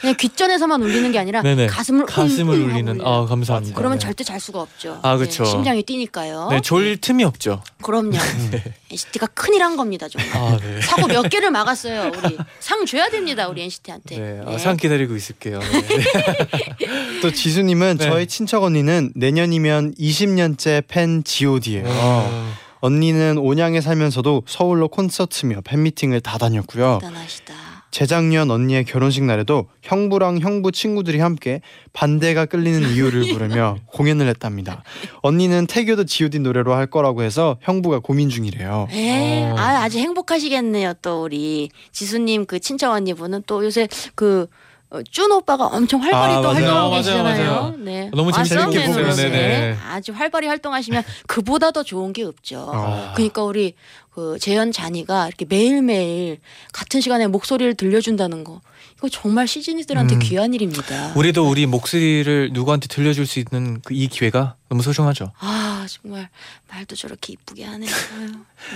[0.00, 1.66] 그냥 귀전에서만 울리는 게 아니라 네네.
[1.66, 3.00] 가슴을 가슴을 웅웅 하고 울리는.
[3.00, 3.08] 울려요.
[3.08, 3.76] 아, 감사합니다.
[3.76, 4.04] 그러면 네.
[4.04, 5.00] 절대 잘 수가 없죠.
[5.02, 5.42] 아, 그쵸.
[5.42, 6.48] 네, 심장이 뛰니까요.
[6.50, 7.62] 네, 졸 틈이 없죠.
[7.82, 8.12] 그럼요.
[8.90, 10.36] NCT가 큰일 한 겁니다, 정말.
[10.36, 10.80] 아, 네.
[10.82, 12.12] 사고 몇 개를 막았어요.
[12.16, 14.18] 우리 상 줘야 됩니다, 우리 NCT한테.
[14.18, 15.58] 네, 어, 상 기다리고 있을게요.
[15.68, 17.20] 네.
[17.20, 18.04] 또 지수님은 네.
[18.08, 21.84] 저희 친척 언니는 내년이면 20년째 팬 G.O.D예요.
[21.86, 22.54] 어.
[22.80, 26.98] 언니는 온양에 살면서도 서울로 콘서트며 팬미팅을 다 다녔고요.
[27.02, 27.54] 대단하시다.
[27.90, 31.60] 재작년 언니의 결혼식 날에도 형부랑 형부 친구들이 함께
[31.92, 34.82] 반대가 끌리는 이유를 부르며 공연을 했답니다.
[35.22, 38.88] 언니는 태교도 G.O.D 노래로 할 거라고 해서 형부가 고민 중이래요.
[38.90, 39.56] 에, 어.
[39.56, 40.94] 아, 아주 행복하시겠네요.
[41.02, 44.46] 또 우리 지수님 그 친척 언니분은 또 요새 그
[44.90, 46.54] 어, 준 오빠가 엄청 활발히 아, 또 맞아요.
[46.54, 47.50] 활동하고 맞아요, 계시잖아요.
[47.52, 47.74] 맞아요.
[47.78, 48.10] 네.
[48.14, 49.28] 너무 재밌게 완성맨으로 보고 있어요.
[49.30, 49.38] 네.
[49.38, 49.76] 네네.
[49.86, 52.70] 아주 활발히 활동하시면 그보다 더 좋은 게 없죠.
[52.72, 53.12] 아.
[53.14, 53.74] 그러니까 우리
[54.10, 56.38] 그 재현 잔이가 이렇게 매일매일
[56.72, 58.60] 같은 시간에 목소리를 들려준다는 거
[58.96, 60.18] 이거 정말 시즈니들한테 음.
[60.20, 61.12] 귀한 일입니다.
[61.14, 65.32] 우리도 우리 목소리를 누구한테 들려줄 수 있는 그 이 기회가 너무 소중하죠.
[65.38, 66.28] 아 정말
[66.70, 67.90] 말도 저렇게 이쁘게 하네요.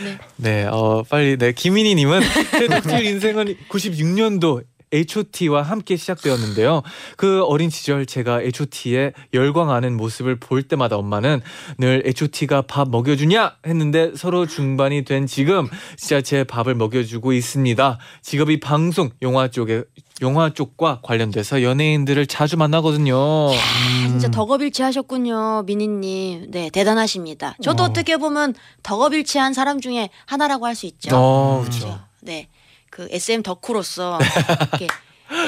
[0.05, 0.19] 네.
[0.37, 2.21] 네, 어, 빨리, 네, 김민희님은
[2.53, 6.83] 제 독일 인생은 96년도 H.O.T와 함께 시작되었는데요.
[7.17, 11.41] 그 어린 시절 제가 H.O.T의 열광하는 모습을 볼 때마다 엄마는
[11.79, 17.99] 늘 H.O.T가 밥 먹여주냐 했는데 서로 중반이 된 지금 진짜 제 밥을 먹여주고 있습니다.
[18.23, 19.85] 직업이 방송, 영화 쪽에
[20.21, 23.17] 영화 쪽과 관련돼서 연예인들을 자주 만나거든요.
[23.17, 26.51] 아, 진짜 덕업일치 하셨군요, 미니님.
[26.51, 27.57] 네, 대단하십니다.
[27.63, 27.87] 저도 어.
[27.87, 27.93] 어.
[27.93, 31.11] 떻게 보면 덕업일치한 사람 중에 하나라고 할 수 있죠.
[31.13, 31.61] 어.
[31.63, 32.01] 그렇죠.
[32.21, 32.49] 네,
[32.93, 34.19] 그 SM 덕후로서
[34.79, 34.87] 이렇게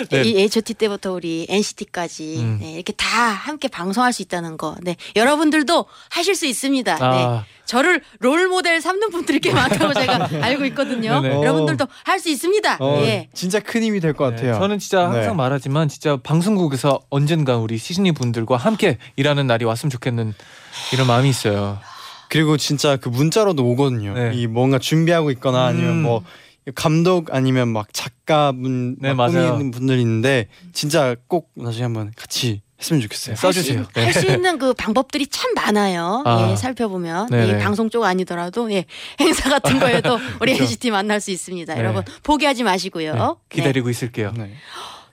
[0.08, 0.22] 네.
[0.22, 2.58] 이 H.O.T 때부터 우리 NCT까지 음.
[2.58, 4.74] 네, 이렇게 다 함께 방송할 수 있다는 거.
[4.80, 6.94] 네, 여러분들도 하실 수 있습니다.
[6.94, 7.00] 네.
[7.04, 11.20] 아, 저를 롤 모델 삼는 분들이 꽤 많다고 제가 알고 있거든요.
[11.20, 11.34] 네네.
[11.36, 12.78] 여러분들도 할 수 있습니다.
[12.80, 13.28] 어, 예.
[13.34, 14.52] 진짜 큰 힘이 될 것 같아요.
[14.54, 15.32] 네, 저는 진짜 항상 네.
[15.34, 20.32] 말하지만 진짜 방송국에서 언젠가 우리 시즈니 분들과 함께 일하는 날이 왔으면 좋겠는
[20.94, 21.78] 이런 마음이 있어요.
[22.30, 24.14] 그리고 진짜 그 문자로도 오거든요.
[24.14, 24.30] 네.
[24.34, 26.02] 이 뭔가 준비하고 있거나 아니면 음.
[26.02, 26.24] 뭐
[26.74, 29.58] 감독 아니면 막 작가분 네, 막 맞아요.
[29.70, 33.34] 분들 있는데 진짜 꼭 나중에 한번 같이 했으면 좋겠어요.
[33.34, 33.84] 네, 써주세요.
[33.94, 34.04] 네.
[34.04, 36.22] 할수 있는 그 방법들이 참 많아요.
[36.26, 36.50] 아.
[36.50, 37.28] 예, 살펴보면.
[37.32, 38.84] 예, 방송 쪽 아니더라도 예,
[39.20, 41.74] 행사 같은 거에도 우리 NCT 만날 수 있습니다.
[41.74, 41.80] 네.
[41.80, 43.14] 여러분 포기하지 네, 마시고요.
[43.14, 43.56] 네.
[43.56, 44.32] 기다리고 있을게요.
[44.36, 44.52] 네.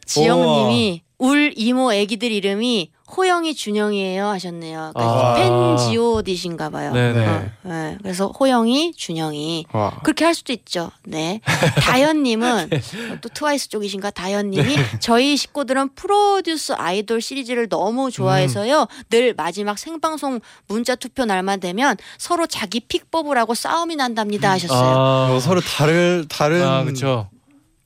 [0.06, 4.92] 지영우님이 울 이모 애기들 이름이 호영이 준영이에요 하셨네요.
[4.96, 5.36] 그러니까 아.
[5.36, 6.92] 팬 지오디신가 봐요.
[6.94, 7.28] 네네.
[7.28, 7.98] 어, 네.
[8.02, 10.00] 그래서 호영이 준영이 와.
[10.02, 10.90] 그렇게 할 수도 있죠.
[11.04, 11.42] 네.
[11.82, 12.70] 다현님은
[13.22, 14.10] 또 트와이스 쪽이신가?
[14.12, 18.88] 다현님이 저희 식구들은 프로듀스 아이돌 시리즈를 너무 좋아해서요.
[19.12, 25.36] 늘 마지막 생방송 문자 투표 날만 되면 서로 자기 pick 뽑으라고 싸움이 난답니다 하셨어요.
[25.36, 27.30] 어, 서로 다른 다른 아, 그렇죠.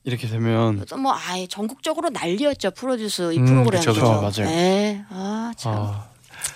[0.06, 3.84] 이렇게 되면 그래서 뭐 아예 전국적으로 난리였죠 프로듀스 이 음, 프로그램이.
[3.84, 4.50] 그쵸, 그쵸, 맞아요.
[4.50, 5.04] 네.
[5.10, 5.74] 아 참.
[5.74, 6.08] 아,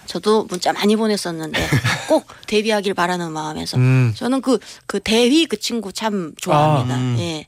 [0.07, 1.61] 저도 문자 많이 보냈었는데
[2.09, 4.13] 꼭 데뷔하길 바라는 마음에서 음.
[4.17, 6.95] 저는 그 그 대휘 그 친구 참 좋아합니다.
[6.95, 7.17] 아, 음.
[7.19, 7.47] 예.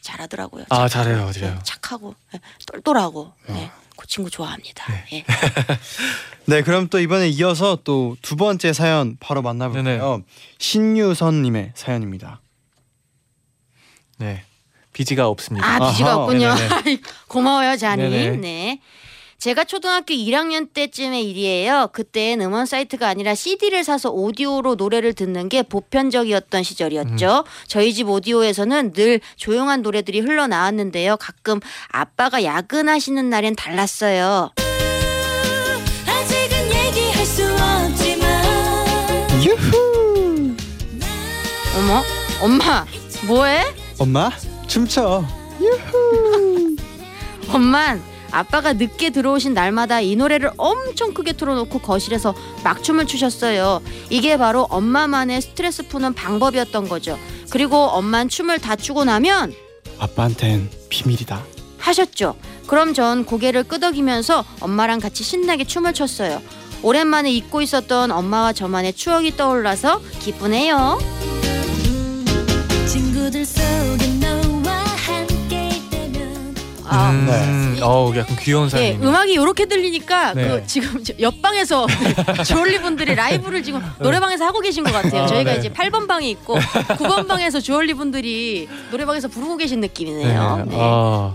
[0.00, 0.64] 잘하더라고요.
[0.70, 1.58] 아, 착하고, 잘해요, 예, 잘해요.
[1.62, 4.84] 착하고 예, 똘똘하고 예, 그 친구 좋아합니다.
[5.12, 5.24] 예.
[6.46, 10.22] 네 그럼 또 이번에 이어서 또 두 번째 사연 바로 만나볼게요.
[10.58, 12.40] 신유선님의 사연입니다.
[14.18, 14.44] 네.
[14.92, 15.66] 비지가 없습니다.
[15.66, 16.54] 아 비지가 아하, 없군요.
[17.28, 18.02] 고마워요 자니.
[18.08, 18.36] 네네.
[18.38, 18.80] 네.
[19.38, 21.88] 제가 초등학교 1학년 때쯤의 일이에요.
[21.94, 27.44] 그땐 음원 사이트가 아니라 CD를 사서 오디오로 노래를 듣는 게 보편적이었던 시절이었죠.
[27.66, 31.16] 저희 집 오디오에서는 늘 조용한 노래들이 흘러나왔는데요.
[31.16, 34.50] 가끔 아빠가 야근하시는 날엔 달랐어요.
[36.06, 38.44] 아직은 얘기할 수 없지만
[39.42, 40.54] 유후.
[41.78, 42.02] 어머,
[42.42, 42.84] 엄마,
[43.26, 43.64] 뭐해?
[43.98, 44.30] 엄마
[44.70, 45.24] 춤춰.
[47.52, 53.82] 엄만 아빠가 늦게 들어오신 날마다 이 노래를 엄청 크게 틀어놓고 거실에서 막춤을 추셨어요.
[54.10, 57.18] 이게 바로 엄마만의 스트레스 푸는 방법이었던 거죠.
[57.50, 59.52] 그리고 엄만 춤을 다 추고 나면
[59.98, 61.42] 아빠한텐 비밀이다.
[61.78, 62.36] 하셨죠.
[62.68, 66.40] 그럼 전 고개를 끄덕이면서 엄마랑 같이 신나게 춤을 췄어요.
[66.82, 71.00] 오랜만에 잊고 있었던 엄마와 저만의 추억이 떠올라서 기쁘네요.
[72.86, 74.39] 친구들 속에 있다면
[76.92, 79.08] 아, 음, 어우, 약간 귀여운 네, 사연이네요.
[79.08, 80.48] 음악이 이렇게 들리니까 네.
[80.48, 81.86] 그 지금 저 옆방에서
[82.44, 85.22] 주얼리 분들이 라이브를 지금 노래방에서 하고 계신 것 같아요.
[85.22, 85.58] 아, 저희가 네.
[85.58, 90.64] 이제 8번 방에 있고 9번 방에서 주얼리 분들이 노래방에서 부르고 계신 느낌이네요.
[90.68, 90.76] 네.
[90.78, 91.32] 아,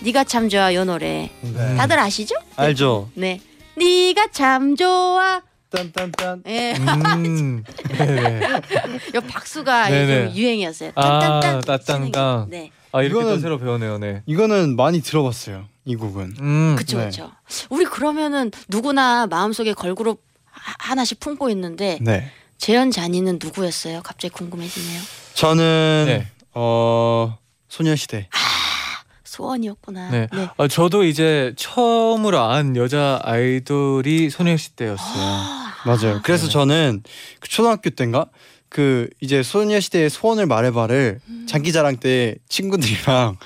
[0.00, 1.76] 네가 참 좋아 요 노래 네.
[1.76, 2.36] 다들 아시죠?
[2.54, 3.10] 알죠.
[3.14, 3.40] 네.
[3.76, 5.40] 네가 참 좋아.
[5.68, 6.44] 딴딴딴.
[6.46, 6.74] 예.
[6.76, 7.64] 음.
[9.16, 10.92] 요 박수가 유행이었어요.
[10.94, 11.80] 아, 딴딴딴.
[11.80, 12.20] 치는 게.
[12.56, 12.70] 네.
[12.96, 14.22] 아, 이렇게 또 이거는- 새로 배우네요, 네.
[14.26, 15.64] 이거는 많이 들어봤어요.
[15.84, 16.34] 이 곡은.
[16.40, 17.06] 음, 그쵸 네.
[17.06, 17.30] 그쵸.
[17.70, 22.30] 우리 그러면은 누구나 마음속에 걸그룹 하- 하나씩 품고 있는데 네.
[22.58, 24.00] 재현 잔이는 누구였어요?
[24.02, 25.00] 갑자기 궁금해지네요.
[25.34, 26.26] 저는 네.
[26.54, 28.28] 어 소녀시대.
[29.24, 30.10] 소원이었구나.
[30.10, 30.28] 네.
[30.56, 35.56] 아, 저도 이제 처음으로 안 여자 아이돌이 소녀시대였어요.
[35.84, 36.20] 맞아요.
[36.24, 36.52] 그래서 네.
[36.52, 37.02] 저는
[37.40, 38.26] 그 초등학교 때인가
[38.76, 41.46] 그 이제 소녀시대의 소원을 말해봐를 음.
[41.48, 43.38] 장기자랑 때 친구들이랑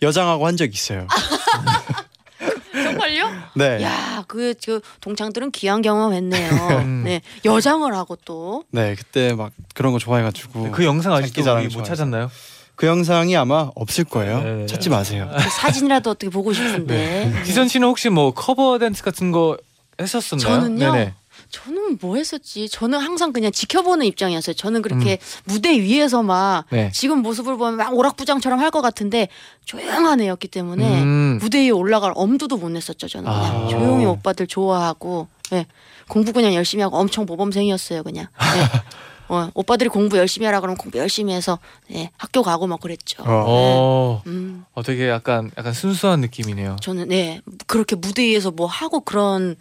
[0.00, 1.06] 여장하고 한 적 있어요.
[2.72, 3.30] 정말요?
[3.54, 3.82] 네.
[3.82, 6.50] 야, 그, 그 동창들은 귀한 경험했네요.
[6.86, 7.02] 음.
[7.04, 8.64] 네, 여장을 하고 또.
[8.70, 11.94] 네 그때 막 그런 거 좋아해가지고 그 영상 아직도 장기자랑 우리 못 좋아해서.
[11.94, 12.30] 찾았나요?
[12.74, 14.42] 그 영상이 아마 없을 거예요.
[14.42, 14.64] 네.
[14.66, 15.30] 찾지 마세요.
[15.36, 17.30] 그 사진이라도 어떻게 보고 싶은데.
[17.44, 19.58] 기선 씨는 혹시 뭐 커버 댄스 같은 거
[20.00, 20.60] 했었었나요?
[20.60, 20.92] 저는요?
[20.92, 21.14] 네네.
[21.50, 22.68] 저는 뭐 했었지?
[22.68, 24.54] 저는 항상 그냥 지켜보는 입장이었어요.
[24.54, 25.42] 저는 그렇게 음.
[25.44, 26.90] 무대 위에서 막 네.
[26.92, 29.28] 지금 모습을 보면 막 오락부장처럼 할 것 같은데
[29.64, 31.38] 조용한 애였기 때문에 음.
[31.40, 33.08] 무대 위에 올라갈 엄두도 못 냈었죠.
[33.08, 33.68] 저는 그냥 아.
[33.68, 35.66] 조용히 오빠들 좋아하고 예.
[36.06, 38.02] 공부 그냥 열심히 하고 엄청 모범생이었어요.
[38.02, 38.68] 그냥 예.
[39.30, 41.58] 어, 오빠들이 공부 열심히 하라 그러면 공부 열심히 해서
[41.92, 43.22] 예, 학교 가고 막 그랬죠.
[43.22, 43.26] 어.
[43.28, 46.76] 어, 음, 어, 되게 약간 약간 순수한 느낌이네요.
[46.80, 49.56] 저는 네 그렇게 무대 위에서 뭐 하고 그런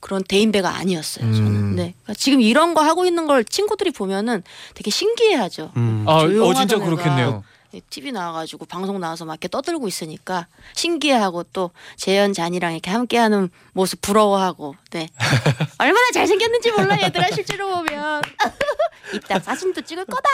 [0.00, 1.32] 그런 대인배가 아니었어요.
[1.32, 1.76] 저는 음.
[1.76, 4.42] 네 그러니까 지금 이런 거 하고 있는 걸 친구들이 보면은
[4.74, 5.72] 되게 신기해하죠.
[5.76, 6.04] 음.
[6.08, 7.44] 아, 어 진짜 그렇겠네요.
[7.88, 14.00] TV 나와가지고 방송 나와서 막 이렇게 떠들고 있으니까 신기해하고 또 재현 잔이랑 이렇게 함께하는 모습
[14.00, 15.08] 부러워하고 네
[15.78, 18.22] 얼마나 잘생겼는지 몰라 얘들아 실제로 보면
[19.14, 20.28] 이따 사진도 찍을 거다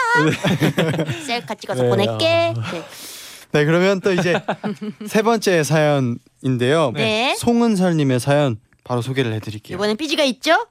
[1.27, 2.83] 셀카 찍어서 네, 보낼게 네.
[3.51, 4.41] 네 그러면 또 이제
[5.07, 6.91] 세 번째 사연인데요.
[6.95, 7.35] 네.
[7.37, 9.75] 송은설님의 사연 바로 소개를 해드릴게요.
[9.75, 10.65] 이번엔 삐지가 있죠?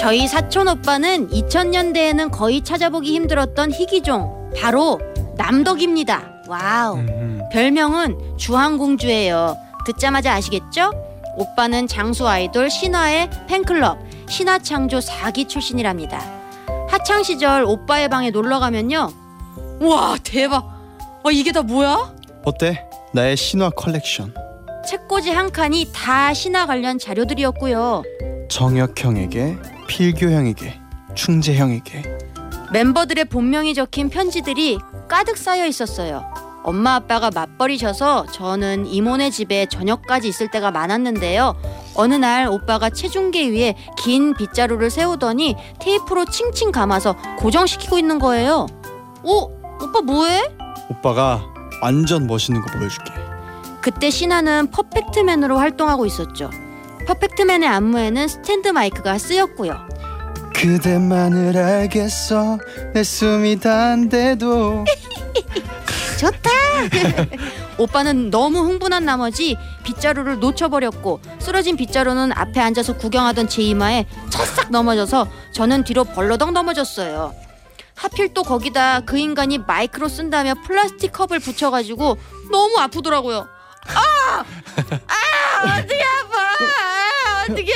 [0.00, 4.98] 저희 사촌 오빠는 2000년대에는 거의 찾아보기 힘들었던 희귀종 바로
[5.36, 6.42] 남덕입니다.
[6.48, 6.96] wow.
[6.96, 9.56] 음, 별명은 주황공주예요.
[9.86, 10.90] 듣자마자 아시겠죠?
[11.36, 16.18] 오빠는 장수 아이돌 신화의 팬클럽 신화창조 4기 출신이랍니다.
[16.88, 19.10] 학창 시절 오빠의 방에 놀러 가면요.
[19.80, 20.77] 와 대박.
[21.28, 22.14] 와 이게 다 뭐야?
[22.46, 22.88] 어때?
[23.12, 24.32] 나의 신화 컬렉션.
[24.88, 28.02] 책꽂이 한 칸이 다 신화 관련 자료들이었고요.
[28.48, 30.80] 정혁형에게, 필교형에게,
[31.14, 32.18] 충재형에게.
[32.72, 36.24] 멤버들의 본명이 적힌 편지들이 가득 쌓여 있었어요.
[36.64, 41.60] 엄마 아빠가 맞벌이셔서 저는 이모네 집에 저녁까지 있을 때가 많았는데요.
[41.94, 48.64] 어느 날 오빠가 체중계 위에 긴 빗자루를 세우더니 테이프로 칭칭 감아서 고정시키고 있는 거예요.
[49.24, 49.50] 오,
[49.82, 50.57] 오빠 뭐해?
[50.88, 51.44] 오빠가
[51.82, 53.12] 완전 멋있는 거 보여줄게.
[53.80, 56.50] 그때 신화는 Perfect Man으로 활동하고 있었죠.
[57.06, 59.88] Perfect Man의 안무에는 스탠드 마이크가 쓰였고요.
[60.54, 62.58] 그대만을 알겠어
[62.92, 64.84] 내 숨이 다한대도
[66.18, 66.50] 좋다.
[67.78, 75.28] 오빠는 너무 흥분한 나머지 빗자루를 놓쳐버렸고 쓰러진 빗자루는 앞에 앉아서 구경하던 제 이마에 찰싹 넘어져서
[75.52, 77.32] 저는 뒤로 벌러덩 넘어졌어요.
[77.98, 82.16] 하필 또 거기다 그 인간이 마이크로 쓴다며 플라스틱 컵을 붙여가지고
[82.50, 83.46] 너무 아프더라고요.
[83.94, 84.44] 아!
[85.08, 85.78] 아!
[85.78, 86.38] 어떻게 아파!
[86.38, 87.72] 아, 어떻게!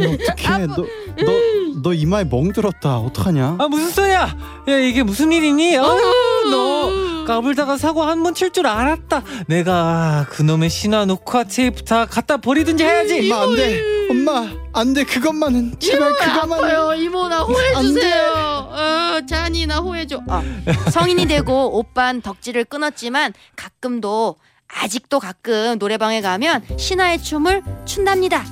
[0.00, 4.36] 어떡해 너 너 너 이마에 멍 들었다 어떡하냐 아 무슨 소리야?
[4.68, 5.78] 야 이게 무슨 일이니?
[5.78, 6.90] 어휴 너
[7.26, 9.22] 까불다가 사고 한 번 칠 줄 알았다.
[9.46, 13.30] 내가 그놈의 신화 녹화 테이프 다 갖다 버리든지 해야지.
[13.32, 13.82] 엄마 안돼.
[14.10, 15.04] 엄마 안돼.
[15.04, 16.64] 그것만은 제발 그것만은.
[16.64, 16.94] 아파요.
[16.94, 18.24] 이모 나 호해주세요.
[18.72, 20.20] 어, 잔이 나 호해 줘.
[20.28, 20.42] 아,
[20.90, 24.36] 성인이 되고 오빤 덕질을 끊었지만 가끔도
[24.82, 28.44] 아직도 가끔 노래방에 가면 신화의 춤을 춘답니다.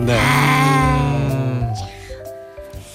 [0.00, 0.18] 네.
[0.20, 1.72] 음.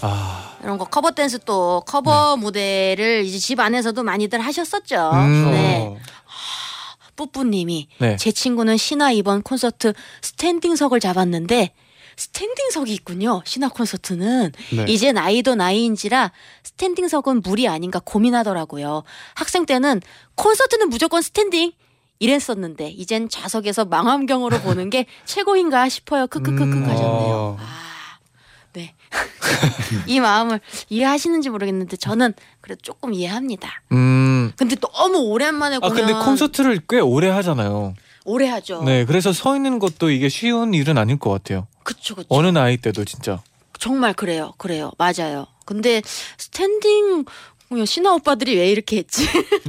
[0.02, 0.29] 아,
[0.70, 5.52] 이런 거 커버 댄스 또 커버 무대를 이제 집 안에서도 많이들 하셨었죠 음.
[5.52, 5.98] 네 어,
[7.16, 8.16] 뿌뿌님이 네.
[8.18, 11.74] 제 친구는 신화 이번 콘서트 standing석을 잡았는데
[12.16, 13.42] standing석이 있군요.
[13.46, 14.86] 신화 콘서트는 네.
[14.90, 19.04] 이제 나이도 나이인지라 standing석은 무리 아닌가 고민하더라고요.
[19.36, 20.02] 학생 때는
[20.36, 21.72] 콘서트는 무조건 standing
[22.20, 26.28] 이랬었는데 이젠 좌석에서 망원경으로 보는 게 최고인가 싶어요.
[26.28, 27.36] 크크크크 음, 하셨네요.
[27.36, 27.58] 어.
[27.58, 27.89] 아, 네.
[30.06, 33.82] 이 마음을 이해하시는지 모르겠는데 저는 그래도 조금 이해합니다.
[33.92, 34.52] 음.
[34.56, 37.96] 근데 너무 오랜만에 아 공연 근데 콘서트를 꽤 오래 하잖아요.
[38.26, 38.84] 오래 하죠.
[38.84, 41.68] 네, 그래서 서 있는 것도 이게 쉬운 일은 아닐 것 같아요.
[41.84, 42.28] 그쵸 그쵸.
[42.30, 43.42] 어느 나이 때도 진짜.
[43.80, 44.54] 정말 그래요.
[44.58, 44.92] 그래요.
[44.98, 45.48] 맞아요.
[45.66, 46.02] 근데
[46.38, 47.26] standing
[47.70, 49.28] 공연 신화 오빠들이 왜 이렇게 했지?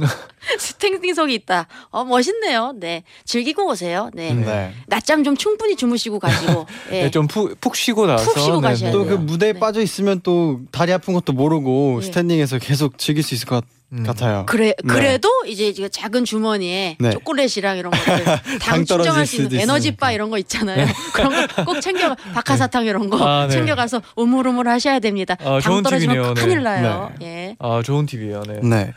[0.57, 1.67] standing석이 있다.
[1.91, 2.73] 어 멋있네요.
[2.75, 4.09] 네 즐기고 오세요.
[4.15, 4.73] 네 네.
[4.87, 6.65] 낮잠 좀 충분히 주무시고 가시고.
[6.91, 7.03] 예.
[7.05, 9.17] 네, 좀 푹 쉬고 나서 푹 쉬고 가셔야 또 돼요.
[9.17, 9.59] 그 무대에 네.
[9.59, 12.07] 빠져 있으면 또 다리 아픈 것도 모르고 네.
[12.07, 14.03] standing에서 계속 즐길 수 있을 것 음.
[14.03, 14.45] 같아요.
[14.47, 14.93] 그래 네.
[14.93, 17.09] 그래도 이제 이제 작은 주머니에 네.
[17.11, 18.23] 초콜릿이랑 이런 것들
[18.61, 20.11] 당 충전할 수 있는 수도 에너지 바 있으니까.
[20.13, 20.87] 이런 거 있잖아요.
[21.13, 23.53] 그런 거 꼭 챙겨 박하사탕 이런 거 아, 네.
[23.53, 25.35] 챙겨가서 우물우물 하셔야 됩니다.
[25.39, 26.33] 아, 당 좋은 떨어지면 팁이네요.
[26.33, 26.41] 네.
[26.41, 27.11] 큰일 나요.
[27.21, 27.55] 예.
[27.59, 28.43] 아 좋은 팁이에요.
[28.47, 28.59] 네.
[28.63, 28.93] 네.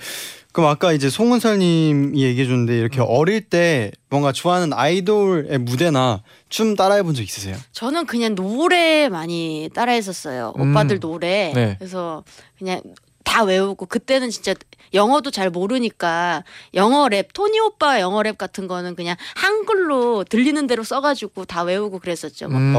[0.53, 3.07] 그럼 아까 이제 송은설님이 얘기해 줬는데 이렇게 음.
[3.09, 7.57] 어릴 때 뭔가 좋아하는 아이돌의 무대나 춤 따라해 본 적 있으세요?
[7.73, 10.55] 저는 그냥 노래 많이 따라했었어요.
[10.57, 10.71] 음.
[10.71, 11.51] 오빠들 노래.
[11.53, 11.75] 네.
[11.81, 12.23] 그래서
[12.57, 12.81] 그냥
[13.25, 14.55] 다 외우고 그때는 진짜
[14.95, 20.83] 영어도 잘 모르니까 영어 랩 토니 오빠 영어 랩 같은 거는 그냥 한글로 들리는 대로
[20.85, 22.49] 써가지고 다 외우고 그랬었죠.
[22.49, 22.73] 뭐 음.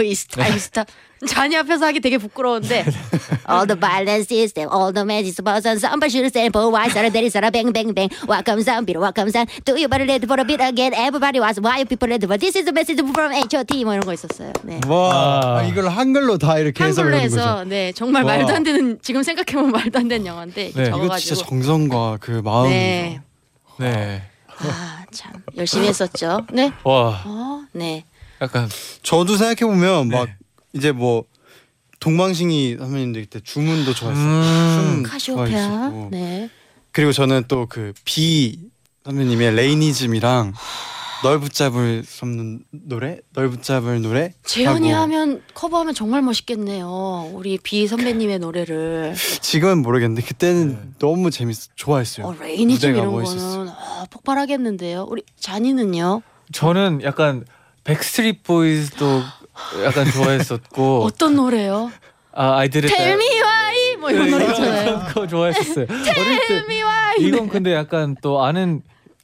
[0.00, 0.88] it's time to stop.
[1.26, 2.84] 잔이 앞에서 하기 되게 부끄러운데
[3.50, 7.24] All the violence system, all the magic person Somebody should stand for why Sarah there
[7.24, 10.38] is Sarah bang bang bang Welcome son, Peter welcome son Do you better let for
[10.40, 13.32] a bit again Everybody was why you people let for This is the message from
[13.32, 14.80] H.O.T 뭐 이런 거 있었어요 네.
[14.88, 15.62] 와 아.
[15.64, 17.40] 이걸 한글로 다 이렇게 해석을 한글로 하는 거죠.
[17.42, 18.36] 해서 네 정말 와.
[18.36, 20.82] 말도 안 되는 지금 생각해보면 말도 안 되는 영화인데 네.
[20.82, 22.74] 이거 적어가지고 진짜 정성과 그 마음이죠.
[22.74, 23.20] 네.
[23.78, 24.22] 네.
[24.62, 26.72] 아 참 열심히 했었죠 네.
[26.84, 28.04] 와 어, 네.
[28.40, 28.68] 약간
[29.02, 30.34] 저도 생각해 보면 막 네.
[30.72, 31.24] 이제 뭐
[32.00, 34.24] 동방신기 선배님들 때 주문도 좋아했어요.
[34.26, 34.94] 음.
[34.94, 36.08] 춤 카시오페아 좋아했었고.
[36.12, 36.48] 네.
[36.92, 38.58] 그리고 저는 또 그 비
[39.04, 40.52] 선배님의 레이니즘이랑
[41.22, 44.32] 널 붙잡을 수 없는 노래, 널 붙잡을 노래.
[44.44, 47.30] 재현이 하고 하면 커버하면 정말 멋있겠네요.
[47.34, 50.78] 우리 비 선배님의 노래를 지금은 모르겠는데 그때는 네.
[50.98, 52.26] 너무 재밌어 좋아했어요.
[52.26, 53.56] 어, Rainism 무대가 이런 멋있었어요.
[53.58, 55.06] 거는 어, 폭발하겠는데요.
[55.10, 56.22] 우리 쟈니는요?
[56.52, 57.44] 저는 약간
[57.84, 59.22] Backstreet Boys도
[59.84, 61.90] 약간 좋아했었고 어떤 노래요?
[62.32, 65.02] 아 아이들의 Tell me why 뭐 이런 노래 있잖아요.
[65.08, 65.86] 그거 좋아했었어요.
[66.04, 68.82] Tell me why 이건 근데 약간 또 아는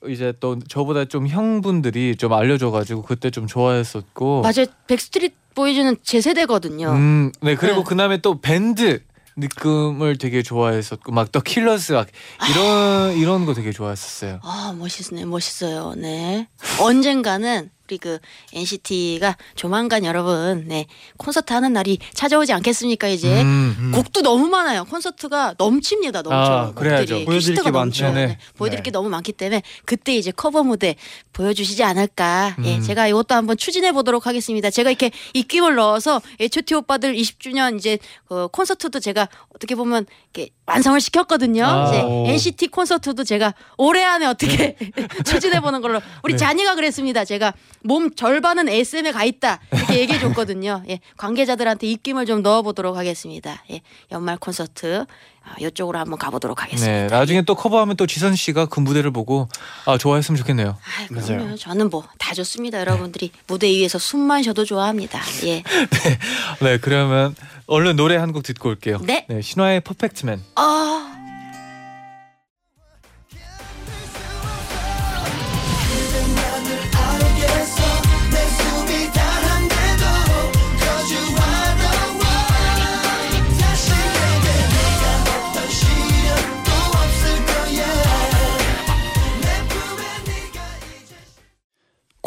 [0.09, 4.43] 이제 또 저보다 좀 형분들이 좀 알려줘가지고 그때 좀 좋아했었고.
[4.43, 4.67] 맞아요.
[4.87, 6.91] Backstreet Boys는 제 세대거든요.
[6.91, 7.85] 음, 네 그리고 네.
[7.85, 9.01] 그다음에 또 밴드
[9.39, 12.07] 느낌을 되게 좋아했었고 막 The Killers 막
[12.51, 14.41] 이런 이런 거 되게 좋아했었어요.
[14.43, 15.95] 아 멋있네, 멋있어요.
[15.97, 16.47] 네.
[16.81, 18.19] 언젠가는 우리 그
[18.53, 23.93] NCT가 조만간 여러분 네 콘서트 하는 날이 찾아오지 않겠습니까 이제 음.
[23.95, 24.85] 곡도 너무 많아요.
[24.85, 26.23] 콘서트가 넘칩니다.
[26.23, 26.37] 넘쳐.
[26.37, 27.25] 아, 그래야죠.
[27.25, 28.07] 보여드릴 게 많죠.
[28.07, 28.27] 네네.
[28.27, 28.83] 네, 보여드릴 네.
[28.83, 30.97] 게 너무 많기 때문에 그때 이제 커버 무대
[31.33, 32.57] 보여주시지 않을까.
[32.65, 32.83] 예, 음.
[32.83, 34.71] 제가 이것도 한번 추진해 보도록 하겠습니다.
[34.71, 41.01] 제가 이렇게 입김을 넣어서 H.O.T 오빠들 20주년 이제 어, 콘서트도 제가 어떻게 보면 이렇게 완성을
[41.01, 41.65] 시켰거든요.
[41.65, 41.89] 아.
[41.89, 42.27] 이제 오.
[42.27, 44.77] NCT 콘서트도 제가 올해 안에 어떻게
[45.25, 46.37] 추진해 보는 걸로 우리 네.
[46.39, 47.25] 잔이가 그랬습니다.
[47.25, 50.83] 제가 몸 절반은 SM에 가 있다 이렇게 얘기해 줬거든요.
[50.89, 53.63] 예, 관계자들한테 입김을 좀 넣어 보도록 하겠습니다.
[53.71, 53.81] 예,
[54.13, 55.05] 연말 콘서트
[55.49, 56.93] 아, 이쪽으로 한번 가보도록 하겠습니다.
[56.93, 59.49] 네, 나중에 또 커버하면 또 지선 씨가 그 무대를 보고
[59.85, 60.71] 아 좋아했으면 좋겠네요.
[60.71, 61.27] 아, 맞아요.
[61.27, 61.57] 그럼요.
[61.57, 62.81] 저는 뭐 다 좋습니다.
[62.81, 65.21] 여러분들이 무대 위에서 숨만 쉬어도 좋아합니다.
[65.45, 65.63] 예.
[66.61, 67.37] 네, 그러면
[67.69, 68.99] 얼른 노래 한 곡 듣고 올게요.
[69.05, 69.25] 네.
[69.41, 70.43] 신화의 퍼펙트맨.
[70.57, 71.16] 아.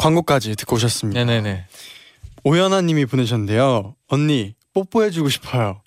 [0.00, 1.22] 광고까지 듣고 오셨습니다.
[1.24, 1.66] 네네네.
[2.44, 3.94] 오연아님이 보내셨는데요.
[4.08, 5.82] 언니 뽀뽀해주고 싶어요.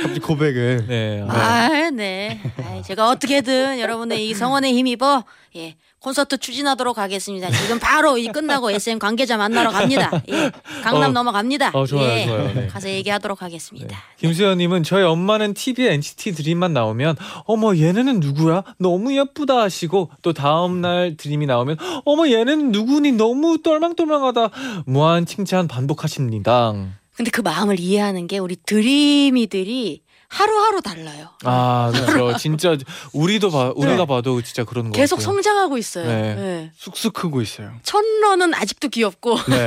[0.00, 0.86] 갑자기 고백을.
[0.88, 1.22] 네.
[1.28, 2.40] 아, 아, 네.
[2.64, 5.24] 아이, 제가 어떻게든 여러분의 이 성원에 힘입어
[5.56, 5.76] 예.
[6.02, 7.48] 콘서트 추진하도록 하겠습니다.
[7.50, 10.10] 지금 바로 이 끝나고 SM 관계자 만나러 갑니다.
[10.28, 10.50] 예.
[10.82, 11.12] 강남 어.
[11.12, 11.70] 넘어갑니다.
[11.74, 12.26] 어, 좋아요, 예.
[12.26, 12.52] 좋아요.
[12.54, 12.66] 네.
[12.66, 13.96] 가서 얘기하도록 하겠습니다.
[14.18, 18.64] 김수현님은 저희 엄마는 TV에 NCT 드림만 나오면 어머 얘네는 누구야?
[18.78, 23.12] 너무 예쁘다 하시고 또 다음 날 드림이 나오면 어머 얘네는 누구니?
[23.12, 24.50] 너무 똘망똘망하다
[24.86, 26.74] 무한 칭찬 반복하십니다.
[27.14, 30.01] 근데 그 마음을 이해하는 게 우리 드림이들이
[30.32, 31.28] 하루하루 달라요.
[31.44, 32.38] 아 그렇죠.
[32.38, 32.74] 진짜
[33.12, 35.00] 우리도 봐 우리가 봐도 진짜 그런 거 네.
[35.00, 35.24] 계속 같아요.
[35.34, 36.06] 성장하고 있어요.
[36.06, 36.34] 네.
[36.34, 36.70] 네.
[36.74, 37.72] 쑥쑥 크고 있어요.
[37.82, 39.66] 천러는 아직도 귀엽고 네.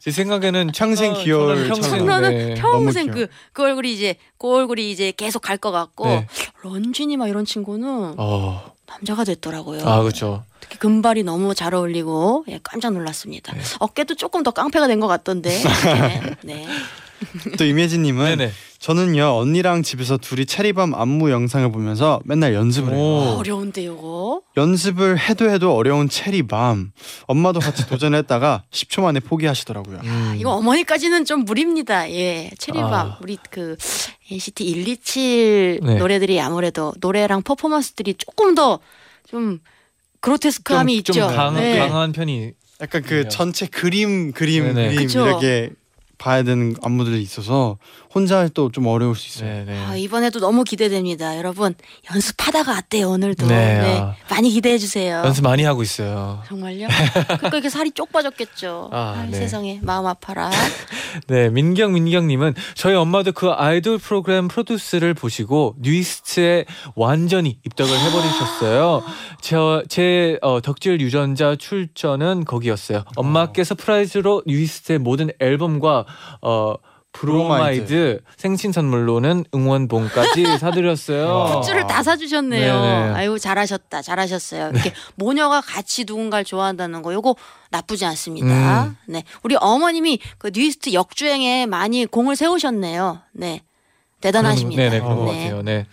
[0.00, 1.98] 제 생각에는 평생 어, 귀여울 평생.
[1.98, 2.54] 천러는 네.
[2.54, 6.26] 평생 그, 그 얼굴이 이제 그 얼굴이 이제 계속 갈 것 같고 네.
[6.62, 9.86] 런쥔이 막 이런 친구는 어, 남자가 됐더라고요.
[9.86, 10.44] 아 그렇죠.
[10.60, 13.52] 특히 금발이 너무 잘 어울리고 예, 깜짝 놀랐습니다.
[13.54, 13.60] 네.
[13.80, 15.50] 어깨도 조금 더 깡패가 된 것 같던데.
[15.50, 16.36] 네.
[16.44, 16.66] 네.
[17.58, 17.64] 또
[18.36, 18.52] 네네.
[18.80, 22.98] 저는요 언니랑 집에서 둘이 체리밤 안무 영상을 보면서 맨날 연습을 해요.
[23.02, 23.36] 오.
[23.38, 24.40] 어려운데 요거.
[24.56, 26.90] 연습을 해도 해도 어려운 체리밤.
[27.26, 30.00] 엄마도 같이 도전했다가 10초 만에 포기하시더라고요.
[30.02, 30.34] 음.
[30.38, 32.10] 이거 어머니까지는 좀 무리입니다.
[32.10, 32.50] 예.
[32.58, 33.18] 체리밤 아.
[33.22, 33.76] 우리 그
[34.30, 35.94] NCT 127 네.
[35.96, 38.80] 노래들이 아무래도 노래랑 퍼포먼스들이 조금 더
[39.28, 39.60] 좀
[40.20, 41.28] 그로테스크함이 좀, 있죠.
[41.28, 41.78] 좀 강, 네.
[41.78, 42.50] 강한 편이
[42.80, 43.28] 약간 그.
[43.28, 44.88] 전체 그림 그림 네네.
[44.94, 45.24] 그림 그쵸.
[45.26, 45.70] 이렇게
[46.20, 47.78] 봐야 되는 안무들이 있어서
[48.14, 49.64] 혼자 할또좀 어려울 수 있어요.
[49.64, 49.84] 네네.
[49.86, 51.38] 아, 이번에도 너무 기대됩니다.
[51.38, 51.74] 여러분
[52.12, 53.46] 연습하다가 왔대요 오늘도.
[53.46, 54.14] 네, 아.
[54.28, 55.22] 많이 기대해 주세요.
[55.24, 56.42] 연습 많이 하고 있어요.
[56.46, 56.88] 정말요?
[57.24, 58.90] 그러니까 이렇게 살이 쪽 빠졌겠죠.
[58.92, 59.38] 아, 아, 네.
[59.38, 60.50] 세상에 마음 아파라.
[61.26, 66.66] 네, 민경 민경님은 저희 엄마도 그 아이돌 프로그램 프로듀스를 보시고 뉴이스트에
[66.96, 69.02] 완전히 입덕을 해버리셨어요.
[69.40, 69.56] 제,
[69.88, 73.04] 제 어, 덕질 유전자 출전은 거기였어요.
[73.16, 76.04] 엄마께 surprise로 뉴이스트의 모든 앨범과
[76.42, 76.74] 어,
[77.12, 81.60] 브로마이드 생신 선물로는 응원봉까지 사드렸어요.
[81.60, 82.72] 굿즈를 다 사주셨네요.
[82.72, 82.82] 어.
[82.82, 83.14] 네네.
[83.14, 84.70] 아이고 잘하셨다, 잘하셨어요.
[84.72, 87.34] 이렇게 모녀가 같이 누군가를 좋아한다는 거, 요거
[87.70, 88.84] 나쁘지 않습니다.
[88.84, 88.96] 음.
[89.06, 93.18] 네, 우리 어머님이 그 뉴이스트 역주행에 많이 공을 세우셨네요.
[93.32, 93.62] 네,
[94.20, 94.80] 대단하십니다.
[94.82, 95.44] 네네 그런 것 네.
[95.44, 95.62] 같아요.
[95.62, 95.86] 네.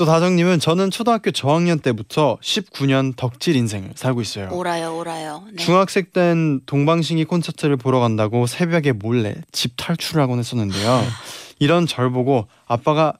[0.00, 4.48] 또 다정님은 저는 초등학교 저학년 때부터 19년 덕질 인생을 살고 있어요.
[4.50, 5.44] 오라요, 오라요.
[5.52, 5.62] 네.
[5.62, 11.02] 중학생 땐 동방신기 콘서트를 보러 간다고 새벽에 몰래 집 탈출을 하곤 했었는데요.
[11.60, 13.12] 이런 절 보고 아빠가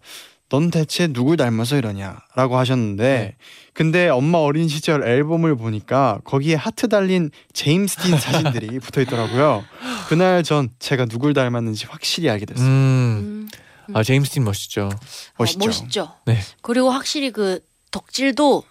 [0.49, 3.37] 넌 대체 누굴 닮아서 이러냐라고 하셨는데
[3.75, 9.67] 근데 엄마 어린 시절 앨범을 보니까 거기에 하트 달린 제임스 딘 사진들이 붙어 있더라고요.
[10.09, 12.67] 그날 전 제가 누굴 닮았는지 확실히 알게 됐어요.
[12.67, 13.49] 음, 음,
[13.95, 14.91] 아 제임스 딘 멋있죠.
[14.93, 14.99] 어,
[15.39, 15.67] 멋있죠.
[15.67, 16.13] 멋있죠.
[16.27, 16.39] 네.
[16.63, 17.61] 그리고 확실히 그
[17.91, 18.63] 덕질도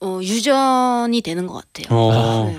[0.00, 1.96] 어, 유전이 되는 것 같아요.
[1.98, 2.44] 어.
[2.46, 2.58] 네.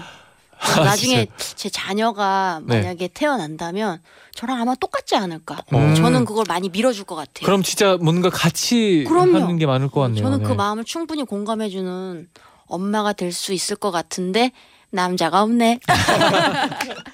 [0.59, 2.77] 그래서 나중에 제 자녀가 네.
[2.81, 4.01] 만약에 태어난다면
[4.33, 5.57] 저랑 아마 똑같지 않을까.
[5.73, 5.93] 음.
[5.93, 7.45] 저는 그걸 많이 밀어줄 것 같아요.
[7.45, 9.35] 그럼 진짜 뭔가 같이 그럼요.
[9.39, 10.23] 하는 게 많을 것 같네요.
[10.23, 10.55] 저는 그 네.
[10.55, 12.27] 마음을 충분히 공감해주는
[12.65, 14.51] 엄마가 될 수 있을 것 같은데
[14.89, 15.79] 남자가 없네.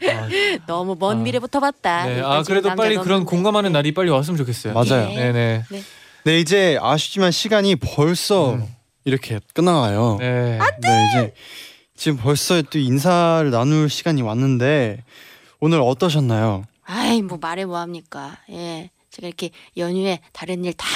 [0.66, 1.22] 너무 먼 아.
[1.22, 2.06] 미래부터 봤다.
[2.06, 2.20] 네.
[2.20, 3.24] 아 그래도 빨리 그런.
[3.24, 4.74] 공감하는 날이 빨리 왔으면 좋겠어요.
[4.74, 5.08] 맞아요.
[5.08, 5.32] 네.
[5.32, 5.82] 네 네.
[6.24, 8.66] 네 이제 아쉽지만 시간이 벌써 음.
[9.04, 10.16] 이렇게 끝나가요.
[10.20, 10.58] 네.
[10.80, 11.34] 네 이제
[11.96, 15.02] 지금 벌써 또 인사를 나눌 시간이 왔는데
[15.60, 16.64] 오늘 어떠셨나요?
[16.84, 18.36] 아이 뭐 말해 뭐 합니까?
[18.50, 20.86] 예, 제가 이렇게 연휴에 다른 일 다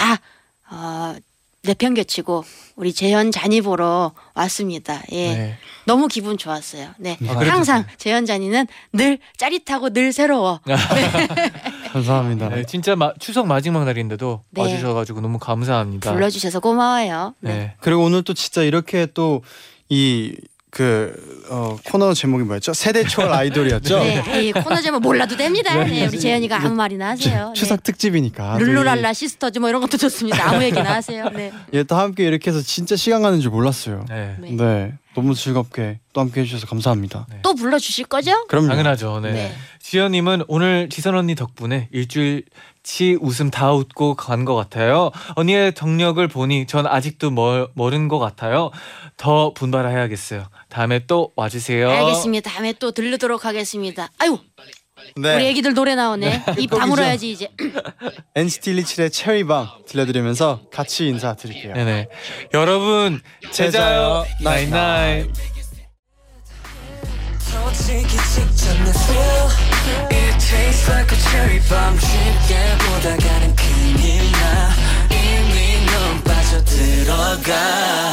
[0.73, 1.17] 어,
[1.63, 2.45] 내팽개치고
[2.77, 5.03] 우리 재현 잔이 보러 왔습니다.
[5.13, 5.59] 예, 네.
[5.85, 6.91] 너무 기분 좋았어요.
[6.99, 7.19] 네.
[7.29, 10.61] 아, 항상 재현자니는 늘 짜릿하고 늘 새로워.
[11.93, 12.49] 감사합니다.
[12.49, 14.63] 네, 진짜 마, 추석 마지막 날인데도 네.
[14.63, 16.13] 와주셔가지고 너무 감사합니다.
[16.13, 17.35] 불러주셔서 고마워요.
[17.41, 17.51] 네.
[17.55, 17.75] 네.
[17.81, 19.43] 그리고 오늘 또 진짜 이렇게 또
[19.91, 20.37] 이
[20.71, 22.73] 그 어, 코너 제목이 뭐였죠?
[22.73, 23.99] 세대 초월 아이돌이었죠.
[23.99, 25.75] 네, 이 코너 제목 몰라도 됩니다.
[25.85, 27.49] 네, 우리 재현이가 아무 말이나 하세요.
[27.49, 27.53] 네.
[27.55, 28.57] 추석 특집이니까.
[28.59, 30.49] 또 이- 룰루랄라 시스터즈 뭐 이런 것도 좋습니다.
[30.49, 31.29] 아무 얘기나 하세요.
[31.31, 31.53] 네.
[31.75, 34.05] 예, 또 함께 이렇게 해서 진짜 시간 가는 줄 몰랐어요.
[34.09, 34.37] 네.
[34.41, 34.51] 네.
[34.53, 34.95] 네.
[35.17, 37.27] 너무 즐겁게 또 함께 해주셔서 감사합니다.
[37.43, 38.47] 또 불러주실 거죠?
[38.47, 38.69] 그럼요.
[38.69, 39.19] 당연하죠.
[39.21, 39.33] 네.
[39.33, 39.53] 네.
[39.81, 42.45] 지연님은 오늘 지선 언니 덕분에 일주일
[42.83, 45.11] 치 웃음 다 웃고 간 것 같아요.
[45.37, 48.71] 언니의 덕력을 보니 전 아직도 멀, 멀은 것 같아요.
[49.17, 50.47] 더 분발해야겠어요.
[50.69, 51.91] 다음에 또 와주세요.
[51.91, 52.51] 알겠습니다.
[52.51, 54.09] 다음에 또 들르도록 하겠습니다.
[54.19, 54.39] 아유,
[55.17, 55.35] 네.
[55.37, 56.45] 우리 애기들 노래 나오네.
[56.59, 57.49] 입 다물어야지 이제.
[58.35, 61.75] NCT 127의 체리밤 들려드리면서 같이 인사드릴게요.
[61.75, 62.09] 네네.
[62.55, 63.21] 여러분
[63.51, 64.25] 제자요
[68.31, 69.70] 직전의 thrill It
[70.51, 71.97] tastes like a cherry bomb.
[72.01, 74.75] 쉽게 보다가는 큰일 나.
[75.11, 77.53] 이미 넌 빠져들어가.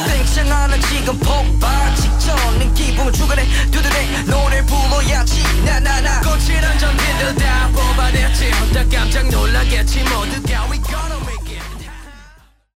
[0.06, 5.42] 팽창하는 지금 폭발 직전인 기분 주간에 두드레 노래 불러야지.
[5.64, 6.20] 나나나.
[6.20, 8.50] 거칠한 전기들 다 뽑아냈지.
[8.52, 10.04] 혼자 깜짝 놀라겠지.
[10.04, 10.78] 모두 가 위